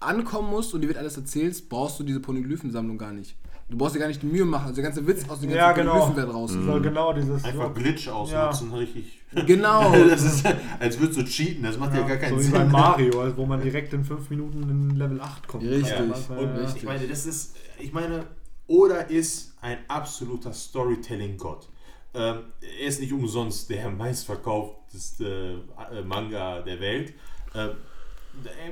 ankommen 0.00 0.50
musst 0.50 0.74
und 0.74 0.80
dir 0.80 0.88
wird 0.88 0.98
alles 0.98 1.16
erzählst, 1.16 1.68
brauchst 1.68 1.98
du 1.98 2.04
diese 2.04 2.20
Poneglyphensammlung 2.20 2.98
gar 2.98 3.12
nicht. 3.12 3.36
Du 3.68 3.76
brauchst 3.76 3.96
dir 3.96 3.98
gar 3.98 4.06
nicht 4.06 4.22
die 4.22 4.26
Mühe 4.26 4.44
machen. 4.44 4.68
Also 4.68 4.76
der 4.76 4.84
ganze 4.84 5.04
Witz 5.06 5.28
aus 5.28 5.40
den 5.40 5.50
ganzen 5.50 5.56
Ja, 5.56 5.72
genau. 5.72 6.14
Wird 6.14 6.32
raus. 6.32 6.52
So, 6.52 6.80
genau 6.80 7.12
dieses. 7.12 7.44
Einfach 7.44 7.74
Glitch 7.74 8.08
ausnutzen, 8.08 8.72
richtig. 8.72 9.20
Genau. 9.44 9.92
Das 10.08 10.22
ist, 10.22 10.46
als 10.78 11.00
würdest 11.00 11.18
du 11.18 11.24
cheaten, 11.24 11.64
das 11.64 11.76
macht 11.76 11.94
ja, 11.94 12.06
gar 12.06 12.16
keinen 12.16 12.34
so 12.34 12.38
wie 12.38 12.44
Sinn. 12.44 12.52
bei 12.52 12.64
Mario, 12.64 13.20
also 13.22 13.36
wo 13.36 13.44
man 13.44 13.60
direkt 13.60 13.92
in 13.92 14.04
5 14.04 14.30
Minuten 14.30 14.62
in 14.62 14.90
Level 14.96 15.20
8 15.20 15.48
kommt. 15.48 15.64
Richtig. 15.64 15.88
Ja, 15.90 16.04
Ja, 16.04 16.36
und 16.38 16.56
ja. 16.56 16.74
ich 16.76 16.82
meine, 16.84 17.08
das 17.08 17.26
ist, 17.26 17.56
ich 17.80 17.92
meine, 17.92 18.24
Oda 18.68 18.98
ist 19.00 19.54
ein 19.60 19.78
absoluter 19.88 20.52
Storytelling-Gott. 20.52 21.68
Ähm, 22.14 22.38
er 22.80 22.86
ist 22.86 23.00
nicht 23.00 23.12
umsonst 23.12 23.68
der 23.68 23.90
meistverkaufteste 23.90 25.62
äh, 25.92 26.02
Manga 26.02 26.62
der 26.62 26.80
Welt. 26.80 27.14
Ähm, 27.54 27.70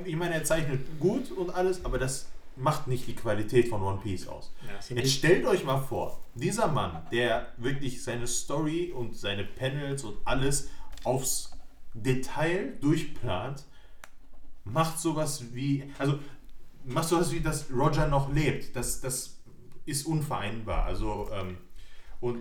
ich 0.04 0.16
meine, 0.16 0.34
er 0.34 0.44
zeichnet 0.44 0.80
gut 1.00 1.30
und 1.32 1.54
alles, 1.54 1.84
aber 1.84 1.98
das 1.98 2.26
macht 2.56 2.86
nicht 2.86 3.06
die 3.06 3.14
Qualität 3.14 3.68
von 3.68 3.82
One 3.82 3.98
Piece 4.02 4.28
aus. 4.28 4.52
Ja, 4.88 4.96
Jetzt 4.96 5.12
stellt 5.12 5.44
euch 5.46 5.64
mal 5.64 5.78
vor, 5.80 6.20
dieser 6.34 6.68
Mann, 6.68 7.02
der 7.12 7.46
wirklich 7.56 8.02
seine 8.02 8.26
Story 8.26 8.92
und 8.94 9.16
seine 9.16 9.44
Panels 9.44 10.04
und 10.04 10.16
alles 10.24 10.68
aufs 11.04 11.50
Detail 11.94 12.74
durchplant, 12.80 13.64
macht 14.64 14.98
sowas 14.98 15.44
wie, 15.52 15.84
also 15.98 16.18
macht 16.84 17.08
sowas 17.08 17.32
wie, 17.32 17.40
dass 17.40 17.66
Roger 17.70 18.08
noch 18.08 18.32
lebt. 18.32 18.74
Das, 18.76 19.00
das 19.00 19.38
ist 19.84 20.06
unvereinbar. 20.06 20.84
Also, 20.84 21.28
ähm, 21.32 21.58
und 22.20 22.38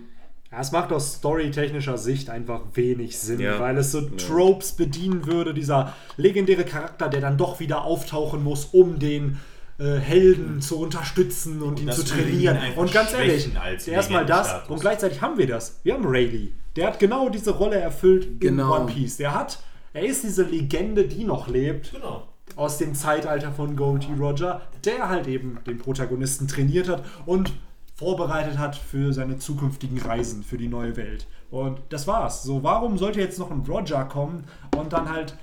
Ja, 0.52 0.60
es 0.60 0.72
macht 0.72 0.92
aus 0.92 1.16
storytechnischer 1.16 1.98
Sicht 1.98 2.30
einfach 2.30 2.62
wenig 2.76 3.18
Sinn, 3.20 3.40
Ja. 3.40 3.60
weil 3.60 3.78
es 3.78 3.92
so 3.92 4.02
Tropes 4.02 4.74
bedienen 4.74 5.26
würde, 5.26 5.54
dieser 5.54 5.96
legendäre 6.16 6.64
Charakter, 6.64 7.10
der 7.10 7.22
dann 7.22 7.38
doch 7.38 7.60
wieder 7.60 7.84
auftauchen 7.84 8.44
muss, 8.44 8.66
um 8.66 9.00
den 9.00 9.40
äh, 9.80 9.98
Helden 9.98 10.62
zu 10.62 10.80
unterstützen 10.80 11.62
und, 11.62 11.80
ihn 11.80 11.88
das 11.88 11.98
zu 11.98 12.02
ihn 12.04 12.24
trainieren. 12.24 12.58
einfach 12.58 12.78
Und 12.82 12.92
ganz 12.94 13.14
ehrlich, 13.14 13.50
erstmal 13.88 14.26
das 14.26 14.48
Legendenstatus. 14.48 14.70
und 14.70 14.80
gleichzeitig 14.82 15.22
haben 15.22 15.38
wir 15.38 15.48
das. 15.48 15.80
Wir 15.84 15.94
haben 15.96 16.06
Rayleigh. 16.06 16.50
Der 16.76 16.88
hat 16.88 17.00
genau 17.00 17.30
diese 17.30 17.52
Rolle 17.52 17.78
erfüllt 17.80 18.40
Genau. 18.40 18.76
in 18.76 18.82
One 18.84 18.92
Piece. 18.92 19.18
Der 19.18 19.34
hat, 19.36 19.60
er 19.94 20.06
ist 20.06 20.24
diese 20.24 20.44
Legende, 20.44 21.06
die 21.06 21.24
noch 21.24 21.48
lebt. 21.48 21.92
genau. 21.92 22.28
aus 22.56 22.78
dem 22.78 22.94
Zeitalter 22.94 23.52
von 23.52 23.76
Goldie 23.76 24.14
Roger, 24.20 24.62
der 24.86 25.10
halt 25.10 25.28
eben 25.28 25.58
den 25.66 25.78
Protagonisten 25.80 26.48
trainiert 26.48 26.88
hat 26.90 27.04
und 27.26 27.52
vorbereitet 27.96 28.58
hat 28.58 28.76
für 28.76 29.14
seine 29.14 29.38
zukünftigen 29.38 30.00
Reisen, 30.00 30.44
für 30.44 30.58
die 30.58 30.68
neue 30.68 30.96
Welt. 30.98 31.26
Und 31.52 31.80
das 31.90 32.06
war's. 32.08 32.44
So, 32.44 32.62
warum 32.64 32.98
sollte 32.98 33.20
jetzt 33.20 33.38
noch 33.40 33.50
ein 33.52 33.64
Roger 33.68 34.04
kommen 34.06 34.44
und 34.76 34.94
dann 34.94 35.10
halt 35.12 35.36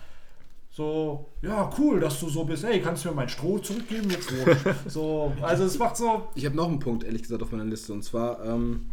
so, 0.71 1.27
ja, 1.43 1.69
cool, 1.79 1.99
dass 1.99 2.21
du 2.21 2.29
so 2.29 2.45
bist, 2.45 2.63
ey, 2.65 2.81
kannst 2.81 3.05
du 3.05 3.09
mir 3.09 3.17
mein 3.17 3.29
Stroh 3.29 3.59
zurückgeben? 3.59 4.09
Jetzt 4.09 4.31
wurscht. 4.33 4.67
So, 4.89 5.33
also 5.43 5.65
es 5.65 5.79
macht 5.79 5.97
so, 5.97 6.29
Ich 6.35 6.47
habe 6.47 6.57
noch 6.57 6.69
einen 6.69 6.79
Punkt, 6.79 7.03
ehrlich 7.03 7.23
gesagt, 7.23 7.43
auf 7.43 7.51
meiner 7.51 7.65
Liste. 7.65 7.93
Und 7.93 8.03
zwar 8.05 8.45
ähm, 8.45 8.91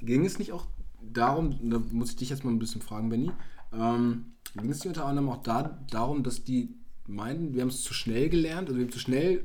ging 0.00 0.24
es 0.24 0.38
nicht 0.38 0.52
auch 0.52 0.66
darum, 1.00 1.70
da 1.70 1.80
muss 1.92 2.10
ich 2.10 2.16
dich 2.16 2.30
jetzt 2.30 2.44
mal 2.44 2.50
ein 2.50 2.58
bisschen 2.58 2.82
fragen, 2.82 3.08
Benny, 3.08 3.30
ähm, 3.72 4.32
ging 4.56 4.70
es 4.70 4.78
nicht 4.78 4.88
unter 4.88 5.06
anderem 5.06 5.28
auch 5.28 5.42
da, 5.42 5.78
darum, 5.90 6.24
dass 6.24 6.42
die 6.42 6.74
meinten, 7.06 7.54
wir 7.54 7.62
haben 7.62 7.68
es 7.68 7.82
zu 7.82 7.94
schnell 7.94 8.28
gelernt, 8.28 8.68
also 8.68 8.78
wir 8.78 8.86
haben 8.86 8.92
zu 8.92 8.98
schnell 8.98 9.44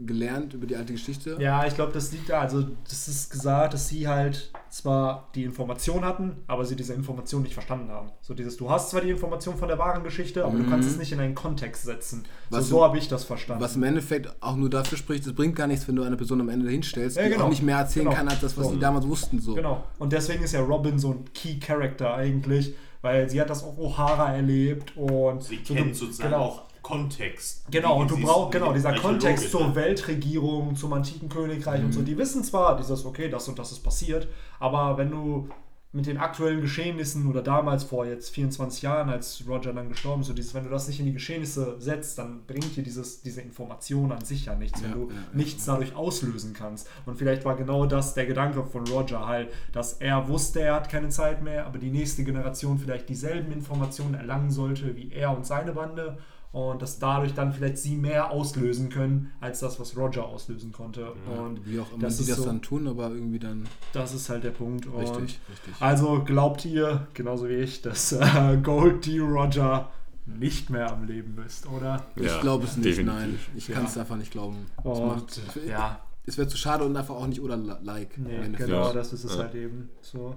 gelernt 0.00 0.54
über 0.54 0.66
die 0.66 0.76
alte 0.76 0.92
Geschichte. 0.92 1.36
Ja, 1.40 1.66
ich 1.66 1.74
glaube, 1.74 1.92
das 1.92 2.12
liegt 2.12 2.28
da. 2.28 2.40
Also, 2.40 2.64
das 2.88 3.08
ist 3.08 3.30
gesagt, 3.30 3.74
dass 3.74 3.88
sie 3.88 4.06
halt 4.06 4.52
zwar 4.70 5.28
die 5.34 5.44
Information 5.44 6.04
hatten, 6.04 6.36
aber 6.46 6.64
sie 6.64 6.76
diese 6.76 6.94
Information 6.94 7.42
nicht 7.42 7.54
verstanden 7.54 7.90
haben. 7.90 8.10
So 8.20 8.34
dieses, 8.34 8.56
du 8.56 8.70
hast 8.70 8.90
zwar 8.90 9.00
die 9.00 9.10
Information 9.10 9.56
von 9.56 9.66
der 9.68 9.78
wahren 9.78 10.04
Geschichte, 10.04 10.44
aber 10.44 10.56
du 10.58 10.68
kannst 10.68 10.88
es 10.88 10.98
nicht 10.98 11.10
in 11.12 11.20
einen 11.20 11.34
Kontext 11.34 11.84
setzen. 11.84 12.24
Was 12.50 12.68
so 12.68 12.76
so 12.76 12.84
habe 12.84 12.98
ich 12.98 13.08
das 13.08 13.24
verstanden. 13.24 13.62
Was 13.62 13.76
im 13.76 13.82
Endeffekt 13.82 14.30
auch 14.40 14.56
nur 14.56 14.70
dafür 14.70 14.98
spricht, 14.98 15.26
es 15.26 15.34
bringt 15.34 15.56
gar 15.56 15.66
nichts, 15.66 15.88
wenn 15.88 15.96
du 15.96 16.02
eine 16.02 16.16
Person 16.16 16.40
am 16.40 16.48
Ende 16.48 16.68
hinstellst, 16.70 17.16
Ja, 17.16 17.24
die 17.24 17.30
genau. 17.30 17.44
auch 17.46 17.48
nicht 17.48 17.62
mehr 17.62 17.78
erzählen 17.78 18.06
Genau. 18.06 18.16
kann, 18.16 18.28
als 18.28 18.40
das, 18.40 18.56
was 18.56 18.66
So. 18.66 18.72
die 18.74 18.78
damals 18.78 19.06
wussten. 19.08 19.40
So. 19.40 19.54
Genau. 19.54 19.84
Und 19.98 20.12
deswegen 20.12 20.44
ist 20.44 20.52
ja 20.52 20.60
Robin 20.60 20.98
so 20.98 21.12
ein 21.12 21.24
Key 21.34 21.58
Character 21.58 22.14
eigentlich, 22.14 22.74
weil 23.00 23.28
sie 23.30 23.40
hat 23.40 23.48
das 23.50 23.64
auf 23.64 23.78
O'Hara 23.78 24.32
erlebt 24.34 24.96
und 24.96 25.42
Sie 25.42 25.60
so, 25.64 25.74
kennen 25.74 25.88
du- 25.90 25.94
sozusagen 25.94 26.30
genau. 26.30 26.42
auch 26.44 26.62
Kontext. 26.88 27.70
Genau, 27.70 28.00
und 28.00 28.10
du 28.10 28.18
brauchst, 28.18 28.52
genau, 28.52 28.72
dieser 28.72 28.94
Kontext 28.94 29.50
zur? 29.50 29.74
Weltregierung, 29.74 30.74
zum 30.74 30.94
antiken 30.94 31.28
Königreich 31.28 31.84
und 31.84 31.92
so. 31.92 32.00
Die 32.00 32.16
wissen 32.16 32.42
zwar, 32.42 32.78
dieses, 32.78 33.04
okay, 33.04 33.28
das 33.28 33.46
und 33.46 33.58
das 33.58 33.72
ist 33.72 33.80
passiert, 33.80 34.26
aber 34.58 34.96
wenn 34.96 35.10
du 35.10 35.48
mit 35.92 36.06
den 36.06 36.18
aktuellen 36.18 36.60
Geschehnissen 36.60 37.26
oder 37.28 37.42
damals 37.42 37.82
vor 37.84 38.04
jetzt 38.06 38.30
24 38.30 38.82
Jahren, 38.82 39.08
als 39.08 39.42
Roger 39.48 39.72
dann 39.72 39.88
gestorben 39.88 40.20
ist, 40.20 40.28
so 40.28 40.34
dieses, 40.34 40.52
wenn 40.54 40.64
du 40.64 40.70
das 40.70 40.86
nicht 40.86 41.00
in 41.00 41.06
die 41.06 41.14
Geschehnisse 41.14 41.76
setzt, 41.78 42.18
dann 42.18 42.44
bringt 42.46 42.76
dir 42.76 42.82
dieses, 42.82 43.22
diese 43.22 43.40
Information 43.40 44.12
an 44.12 44.22
sich 44.22 44.46
ja 44.46 44.54
nichts, 44.54 44.82
wenn 44.82 44.90
Ja, 44.90 44.96
du 44.96 45.08
ja, 45.08 45.14
ja, 45.14 45.22
nichts 45.32 45.64
dadurch 45.64 45.94
auslösen 45.94 46.52
kannst. 46.52 46.88
Und 47.06 47.16
vielleicht 47.16 47.44
war 47.46 47.56
genau 47.56 47.86
das 47.86 48.12
der 48.12 48.26
Gedanke 48.26 48.64
von 48.64 48.86
Roger 48.86 49.26
halt, 49.26 49.48
dass 49.72 49.94
er 49.94 50.28
wusste, 50.28 50.60
er 50.60 50.74
hat 50.74 50.90
keine 50.90 51.08
Zeit 51.08 51.42
mehr, 51.42 51.66
aber 51.66 51.78
die 51.78 51.90
nächste 51.90 52.22
Generation 52.22 52.78
vielleicht 52.78 53.08
dieselben 53.08 53.50
Informationen 53.52 54.14
erlangen 54.14 54.50
sollte 54.50 54.94
wie 54.94 55.10
er 55.12 55.34
und 55.34 55.46
seine 55.46 55.72
Bande 55.72 56.18
und 56.52 56.80
dass 56.82 56.98
dadurch 56.98 57.34
dann 57.34 57.52
vielleicht 57.52 57.78
sie 57.78 57.96
mehr 57.96 58.30
auslösen 58.30 58.88
können, 58.88 59.30
als 59.40 59.60
das, 59.60 59.78
was 59.78 59.96
Roger 59.96 60.26
auslösen 60.26 60.72
konnte. 60.72 61.12
Und 61.38 61.66
Wie 61.66 61.78
auch 61.78 61.90
immer 61.92 62.02
das 62.02 62.20
ist 62.20 62.30
das 62.30 62.38
so, 62.38 62.44
dann 62.46 62.62
tun, 62.62 62.86
aber 62.88 63.10
irgendwie 63.10 63.38
dann 63.38 63.68
das 63.92 64.14
ist 64.14 64.28
halt 64.30 64.44
der 64.44 64.50
Punkt. 64.52 64.86
Und 64.86 65.00
richtig, 65.00 65.40
richtig. 65.50 65.74
Also 65.80 66.22
glaubt 66.24 66.64
ihr, 66.64 67.06
genauso 67.14 67.48
wie 67.48 67.54
ich, 67.56 67.82
dass 67.82 68.12
äh, 68.12 68.58
Gold 68.62 69.06
D. 69.06 69.20
Roger 69.20 69.90
nicht 70.26 70.68
mehr 70.68 70.92
am 70.92 71.06
Leben 71.06 71.36
ist, 71.46 71.66
oder? 71.68 72.04
Ich 72.16 72.24
Ja, 72.24 72.40
glaube 72.40 72.64
es 72.64 72.76
nicht, 72.76 72.86
definitiv. 72.86 73.18
nein. 73.20 73.38
Ich 73.54 73.68
kann 73.68 73.84
es 73.86 73.96
einfach 73.96 74.16
nicht 74.16 74.30
glauben. 74.30 74.66
Und 74.82 75.06
macht- 75.06 75.40
ja, 75.66 76.00
Es 76.28 76.36
wäre 76.38 76.46
zu 76.46 76.56
schade 76.56 76.84
und 76.84 76.96
einfach 76.96 77.14
auch 77.14 77.26
nicht 77.26 77.40
oder 77.40 77.56
like. 77.56 78.18
Nee, 78.18 78.38
genau, 78.56 78.88
Ja. 78.88 78.92
das 78.92 79.12
ist 79.12 79.24
es 79.24 79.34
Ja. 79.34 79.42
halt 79.44 79.54
eben. 79.54 79.88
So. 80.02 80.36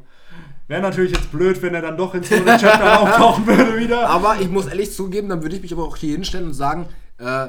Wäre 0.67 0.81
natürlich 0.81 1.11
jetzt 1.11 1.31
blöd, 1.31 1.61
wenn 1.61 1.73
er 1.75 1.81
dann 1.81 1.97
doch 1.97 2.15
in 2.15 2.23
so 2.23 2.35
einem 2.35 2.45
Chapter 2.45 3.01
auftauchen 3.01 3.45
würde 3.45 3.77
wieder. 3.77 4.09
Aber 4.09 4.37
ich 4.39 4.49
muss 4.49 4.67
ehrlich 4.67 4.91
zugeben, 4.93 5.27
dann 5.29 5.41
würde 5.43 5.55
ich 5.57 5.61
mich 5.61 5.73
aber 5.73 5.83
auch 5.83 5.97
hier 5.97 6.13
hinstellen 6.13 6.47
und 6.47 6.53
sagen, 6.53 6.87
äh, 7.17 7.47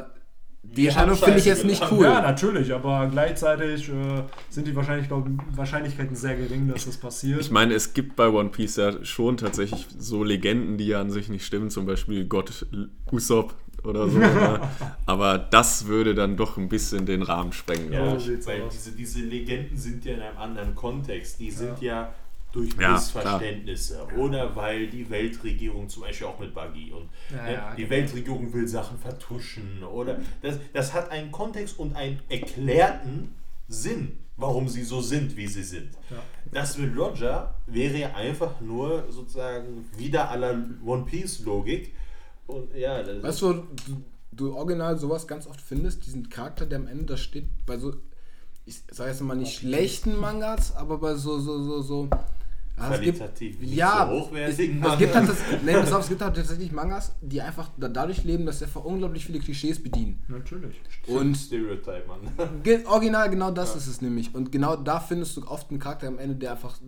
die 0.65 0.87
Erscheinung 0.87 1.17
finde 1.17 1.39
ich 1.39 1.45
jetzt 1.45 1.65
nicht 1.65 1.83
cool. 1.91 2.05
Ja, 2.07 2.21
natürlich, 2.21 2.73
aber 2.73 3.07
gleichzeitig 3.09 3.89
äh, 3.89 4.23
sind 4.49 4.67
die 4.67 4.75
wahrscheinlich, 4.75 5.07
glaub, 5.09 5.29
Wahrscheinlichkeiten 5.55 6.17
sehr 6.17 6.37
gering, 6.37 6.69
dass 6.69 6.87
das 6.87 6.97
passiert. 6.97 7.41
Ich 7.41 7.51
meine, 7.51 7.75
es 7.75 7.95
gibt 7.95 8.17
bei 8.17 8.29
One 8.29 8.49
Piece 8.49 8.77
ja 8.77 9.05
schon 9.05 9.37
tatsächlich 9.37 9.87
so 9.99 10.25
Legenden, 10.25 10.79
die 10.79 10.87
ja 10.87 11.01
an 11.01 11.11
sich 11.11 11.29
nicht 11.29 11.45
stimmen, 11.45 11.69
zum 11.71 11.85
Beispiel 11.87 12.25
Gott 12.27 12.67
Usopp 13.11 13.55
oder 13.85 14.09
so. 14.09 14.19
ne? 14.19 14.61
Aber 15.07 15.39
das 15.39 15.87
würde 15.87 16.15
dann 16.15 16.37
doch 16.37 16.57
ein 16.57 16.69
bisschen 16.69 17.07
den 17.07 17.23
Rahmen 17.23 17.53
sprengen. 17.53 17.93
Ja. 17.93 18.17
Ja, 18.17 18.47
weil 18.47 18.69
diese, 18.73 18.93
diese 18.93 19.21
Legenden 19.21 19.77
sind 19.77 20.05
ja 20.05 20.15
in 20.15 20.21
einem 20.21 20.39
anderen 20.39 20.75
Kontext. 20.75 21.41
Die 21.41 21.51
sind 21.51 21.81
ja, 21.81 22.13
durch 22.53 22.71
Ja, 22.79 22.93
Missverständnisse 22.93 24.07
oder 24.17 24.55
weil 24.55 24.87
die 24.89 25.09
Weltregierung 25.09 25.89
zum 25.89 26.03
Beispiel 26.03 26.27
auch 26.27 26.39
mit 26.39 26.55
Buggy 26.55 26.93
und 26.93 27.09
Ja, 27.31 27.43
ne, 27.43 27.53
ja, 27.55 27.75
die 27.75 27.83
genau. 27.83 27.91
Weltregierung 27.91 28.53
will 28.53 28.69
Sachen 28.69 28.99
vertuschen 28.99 29.83
oder 29.83 30.21
das, 30.43 30.59
das 30.73 30.93
hat 30.93 31.11
einen 31.11 31.33
Kontext 31.33 31.79
und 31.79 31.97
einen 31.97 32.21
erklärten 32.29 33.35
Sinn, 33.69 34.19
warum 34.37 34.69
sie 34.69 34.83
so 34.83 35.01
sind, 35.01 35.37
wie 35.37 35.47
sie 35.47 35.63
sind. 35.63 35.93
Ja. 36.11 36.17
Das 36.53 36.77
mit 36.77 36.97
Roger 36.97 37.55
wäre 37.67 37.97
ja 37.97 38.15
einfach 38.15 38.61
nur 38.61 39.07
sozusagen 39.11 39.89
wieder 39.97 40.31
aller 40.31 40.55
One 40.85 41.05
Piece 41.05 41.41
Logik. 41.41 41.95
Und 42.53 42.75
ja, 42.77 43.03
das 43.03 43.23
Weißt 43.23 43.43
du, 43.43 43.53
du, 43.53 44.03
du 44.33 44.55
original 44.55 44.99
sowas 44.99 45.27
ganz 45.27 45.47
oft 45.47 45.61
findest, 45.61 46.07
diesen 46.07 46.29
Charakter, 46.29 46.67
der 46.67 46.79
am 46.79 46.87
Ende 46.87 47.05
da 47.05 47.17
steht, 47.17 47.47
bei 47.67 47.79
so, 47.79 47.95
ich 48.65 48.83
sage 48.91 49.11
jetzt 49.11 49.21
mal 49.21 49.35
nicht 49.35 49.55
schlechten 49.59 50.17
Mangas, 50.17 50.75
aber 50.77 50.99
bei 50.99 51.15
so, 51.15 51.39
so, 51.39 51.63
so, 51.63 51.83
so. 51.83 52.09
Ja, 52.79 52.95
es 52.95 53.01
gibt, 53.03 53.19
Qualitativ 53.19 53.61
nicht 53.61 53.75
ja, 53.75 54.09
so 54.09 54.21
hochwertigen 54.21 54.83
es, 54.83 54.93
es 54.93 54.99
gibt 54.99 55.15
halt 55.15 55.27
Mangas. 55.27 55.45
das, 55.51 55.63
nee, 55.63 55.73
pass 55.75 55.93
auf, 55.93 56.03
es 56.03 56.09
gibt 56.09 56.23
halt 56.23 56.35
tatsächlich 56.35 56.73
Mangas, 56.73 57.15
die 57.21 57.41
einfach 57.41 57.71
da, 57.77 57.89
dadurch 57.89 58.25
leben, 58.25 58.47
dass 58.47 58.61
sie 58.61 58.65
einfach 58.65 58.85
unglaublich 58.85 59.27
viele 59.27 59.41
Klischees 59.41 59.83
bedienen. 59.83 60.23
Natürlich. 60.29 60.81
Und 61.07 61.37
Stereotype, 61.37 62.05
Mann. 62.09 62.63
Ge 62.63 62.85
original 62.87 63.29
genau 63.29 63.51
das 63.51 63.77
ist 63.77 63.87
es 63.87 64.01
nämlich. 64.01 64.35
Und 64.35 64.51
genau 64.51 64.77
da 64.77 65.01
findest 65.01 65.37
du 65.37 65.47
oft 65.47 65.71
einen 65.71 65.81
Charakter 65.81 66.09
am 66.09 66.19
Ende, 66.19 66.35
der 66.35 66.53
einfach 66.53 66.79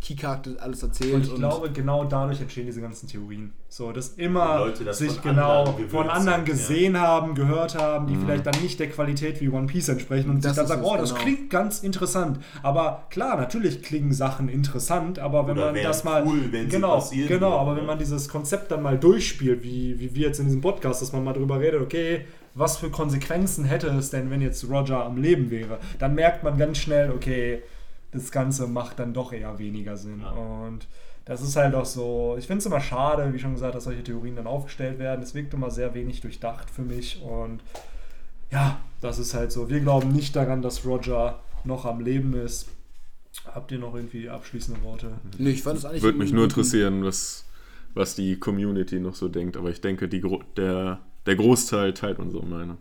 Key-Charakter 0.00 0.50
alles 0.60 0.82
erzählt. 0.82 1.14
Und 1.14 1.24
ich 1.24 1.34
glaube, 1.34 1.70
genau 1.70 2.04
dadurch 2.04 2.40
entstehen 2.40 2.66
diese 2.66 2.80
ganzen 2.80 3.08
Theorien. 3.08 3.52
So, 3.68 3.90
dass 3.90 4.10
immer 4.10 4.58
Leute 4.58 4.84
das 4.84 4.98
sich 4.98 5.12
von 5.12 5.30
genau 5.30 5.64
anderen 5.64 5.88
von 5.88 6.08
anderen 6.10 6.44
sind, 6.44 6.48
ja. 6.48 6.52
gesehen 6.52 7.00
haben, 7.00 7.34
gehört 7.34 7.76
haben, 7.76 8.06
die 8.06 8.16
vielleicht 8.16 8.46
dann 8.46 8.60
nicht 8.62 8.78
der 8.78 8.90
Qualität 8.90 9.40
wie 9.40 9.48
One 9.48 9.66
Piece 9.66 9.88
entsprechen 9.88 10.30
und 10.30 10.44
Das 10.44 10.52
sich 10.52 10.58
dann 10.58 10.66
sagen, 10.66 10.82
oh, 10.84 10.96
das 10.96 11.10
genau. 11.10 11.24
klingt 11.24 11.50
ganz 11.50 11.82
interessant. 11.82 12.38
Aber 12.62 13.06
klar, 13.10 13.36
natürlich 13.36 13.82
klingen 13.82 14.12
Sachen 14.12 14.48
interessant, 14.48 15.18
aber 15.18 15.46
wenn 15.46 15.56
Oder 15.56 15.72
man 15.72 15.82
das 15.82 16.04
mal. 16.04 16.24
cool, 16.24 16.52
wenn 16.52 16.70
sie 16.70 16.76
genau, 16.76 16.98
genau, 17.10 17.28
würden, 17.28 17.42
aber 17.44 17.72
ne? 17.72 17.80
wenn 17.80 17.86
man 17.86 17.98
dieses 17.98 18.28
Konzept 18.28 18.70
dann 18.70 18.82
mal 18.82 18.98
durchspielt, 18.98 19.62
wie, 19.62 19.98
wie 19.98 20.14
wir 20.14 20.28
jetzt 20.28 20.38
in 20.38 20.46
diesem 20.46 20.60
Podcast, 20.60 21.02
dass 21.02 21.12
man 21.12 21.24
mal 21.24 21.32
drüber 21.32 21.58
redet, 21.58 21.80
okay, 21.80 22.26
was 22.54 22.76
für 22.76 22.90
Konsequenzen 22.90 23.64
hätte 23.64 23.88
es 23.88 24.10
denn, 24.10 24.30
wenn 24.30 24.40
jetzt 24.40 24.68
Roger 24.68 25.04
am 25.04 25.16
Leben 25.16 25.50
wäre, 25.50 25.78
dann 25.98 26.14
merkt 26.14 26.44
man 26.44 26.56
ganz 26.56 26.78
schnell, 26.78 27.10
okay, 27.10 27.62
das 28.14 28.30
Ganze 28.30 28.66
macht 28.66 28.98
dann 28.98 29.12
doch 29.12 29.32
eher 29.32 29.58
weniger 29.58 29.96
Sinn. 29.96 30.20
Ja. 30.20 30.30
Und 30.30 30.86
das 31.24 31.42
ist 31.42 31.56
halt 31.56 31.74
auch 31.74 31.84
so, 31.84 32.36
ich 32.38 32.46
finde 32.46 32.58
es 32.58 32.66
immer 32.66 32.80
schade, 32.80 33.32
wie 33.32 33.38
schon 33.38 33.54
gesagt, 33.54 33.74
dass 33.74 33.84
solche 33.84 34.04
Theorien 34.04 34.36
dann 34.36 34.46
aufgestellt 34.46 34.98
werden. 34.98 35.22
Es 35.22 35.34
wirkt 35.34 35.52
immer 35.54 35.70
sehr 35.70 35.94
wenig 35.94 36.20
durchdacht 36.20 36.70
für 36.70 36.82
mich 36.82 37.22
und 37.22 37.60
ja, 38.50 38.78
das 39.00 39.18
ist 39.18 39.34
halt 39.34 39.50
so. 39.50 39.68
Wir 39.68 39.80
glauben 39.80 40.12
nicht 40.12 40.36
daran, 40.36 40.62
dass 40.62 40.84
Roger 40.84 41.40
noch 41.64 41.86
am 41.86 42.00
Leben 42.00 42.34
ist. 42.34 42.68
Habt 43.46 43.72
ihr 43.72 43.78
noch 43.78 43.94
irgendwie 43.94 44.28
abschließende 44.28 44.82
Worte? 44.82 45.12
nee, 45.38 45.50
ich 45.50 45.62
fand 45.62 45.78
es 45.78 45.84
eigentlich. 45.84 46.02
Würde 46.02 46.18
mich 46.18 46.32
nur 46.32 46.44
interessieren, 46.44 47.02
was, 47.04 47.46
was 47.94 48.14
die 48.14 48.38
Community 48.38 49.00
noch 49.00 49.16
so 49.16 49.28
denkt. 49.28 49.56
Aber 49.56 49.70
ich 49.70 49.80
denke, 49.80 50.08
die, 50.08 50.22
der, 50.56 51.00
der 51.26 51.36
Großteil 51.36 51.94
teilt 51.94 52.20
unsere 52.20 52.46
Meinung. 52.46 52.78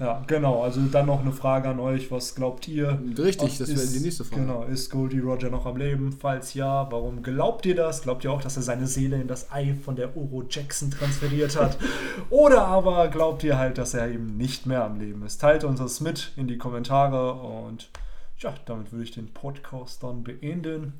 Ja, 0.00 0.22
genau. 0.28 0.62
Also 0.62 0.80
dann 0.82 1.06
noch 1.06 1.20
eine 1.20 1.32
Frage 1.32 1.68
an 1.68 1.80
euch. 1.80 2.10
Was 2.12 2.34
glaubt 2.36 2.68
ihr? 2.68 3.00
Richtig, 3.18 3.58
das 3.58 3.68
wäre 3.68 3.80
ist- 3.80 3.94
die 3.96 4.00
nächste 4.00 4.24
Frage. 4.24 4.42
Genau, 4.42 4.62
ist 4.62 4.90
Goldie 4.90 5.18
Roger 5.18 5.50
noch 5.50 5.66
am 5.66 5.76
Leben? 5.76 6.12
Falls 6.12 6.54
ja, 6.54 6.86
warum 6.92 7.22
glaubt 7.22 7.66
ihr 7.66 7.74
das? 7.74 8.02
Glaubt 8.02 8.22
ihr 8.22 8.30
auch, 8.32 8.40
dass 8.40 8.56
er 8.56 8.62
seine 8.62 8.86
Seele 8.86 9.20
in 9.20 9.26
das 9.26 9.50
Ei 9.50 9.74
von 9.84 9.96
der 9.96 10.16
Oro 10.16 10.44
Jackson 10.48 10.90
transferiert 10.92 11.56
hat? 11.58 11.78
Oder 12.30 12.66
aber 12.66 13.08
glaubt 13.08 13.42
ihr 13.42 13.58
halt, 13.58 13.76
dass 13.78 13.94
er 13.94 14.08
eben 14.08 14.36
nicht 14.36 14.66
mehr 14.66 14.84
am 14.84 15.00
Leben 15.00 15.24
ist? 15.26 15.40
Teilt 15.40 15.64
uns 15.64 15.80
das 15.80 16.00
mit 16.00 16.32
in 16.36 16.46
die 16.46 16.58
Kommentare 16.58 17.32
und 17.32 17.90
ja, 18.38 18.54
damit 18.66 18.92
würde 18.92 19.02
ich 19.02 19.10
den 19.10 19.32
Podcast 19.32 20.04
dann 20.04 20.22
beenden. 20.22 20.92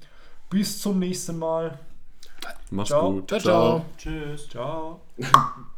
Bis 0.51 0.81
zum 0.81 0.99
nächsten 0.99 1.39
Mal. 1.39 1.79
Mach's 2.73 2.89
Ciao. 2.89 3.13
gut. 3.13 3.29
Ciao, 3.29 3.39
ciao. 3.41 3.85
Tschüss. 3.97 4.49
Ciao. 4.49 5.01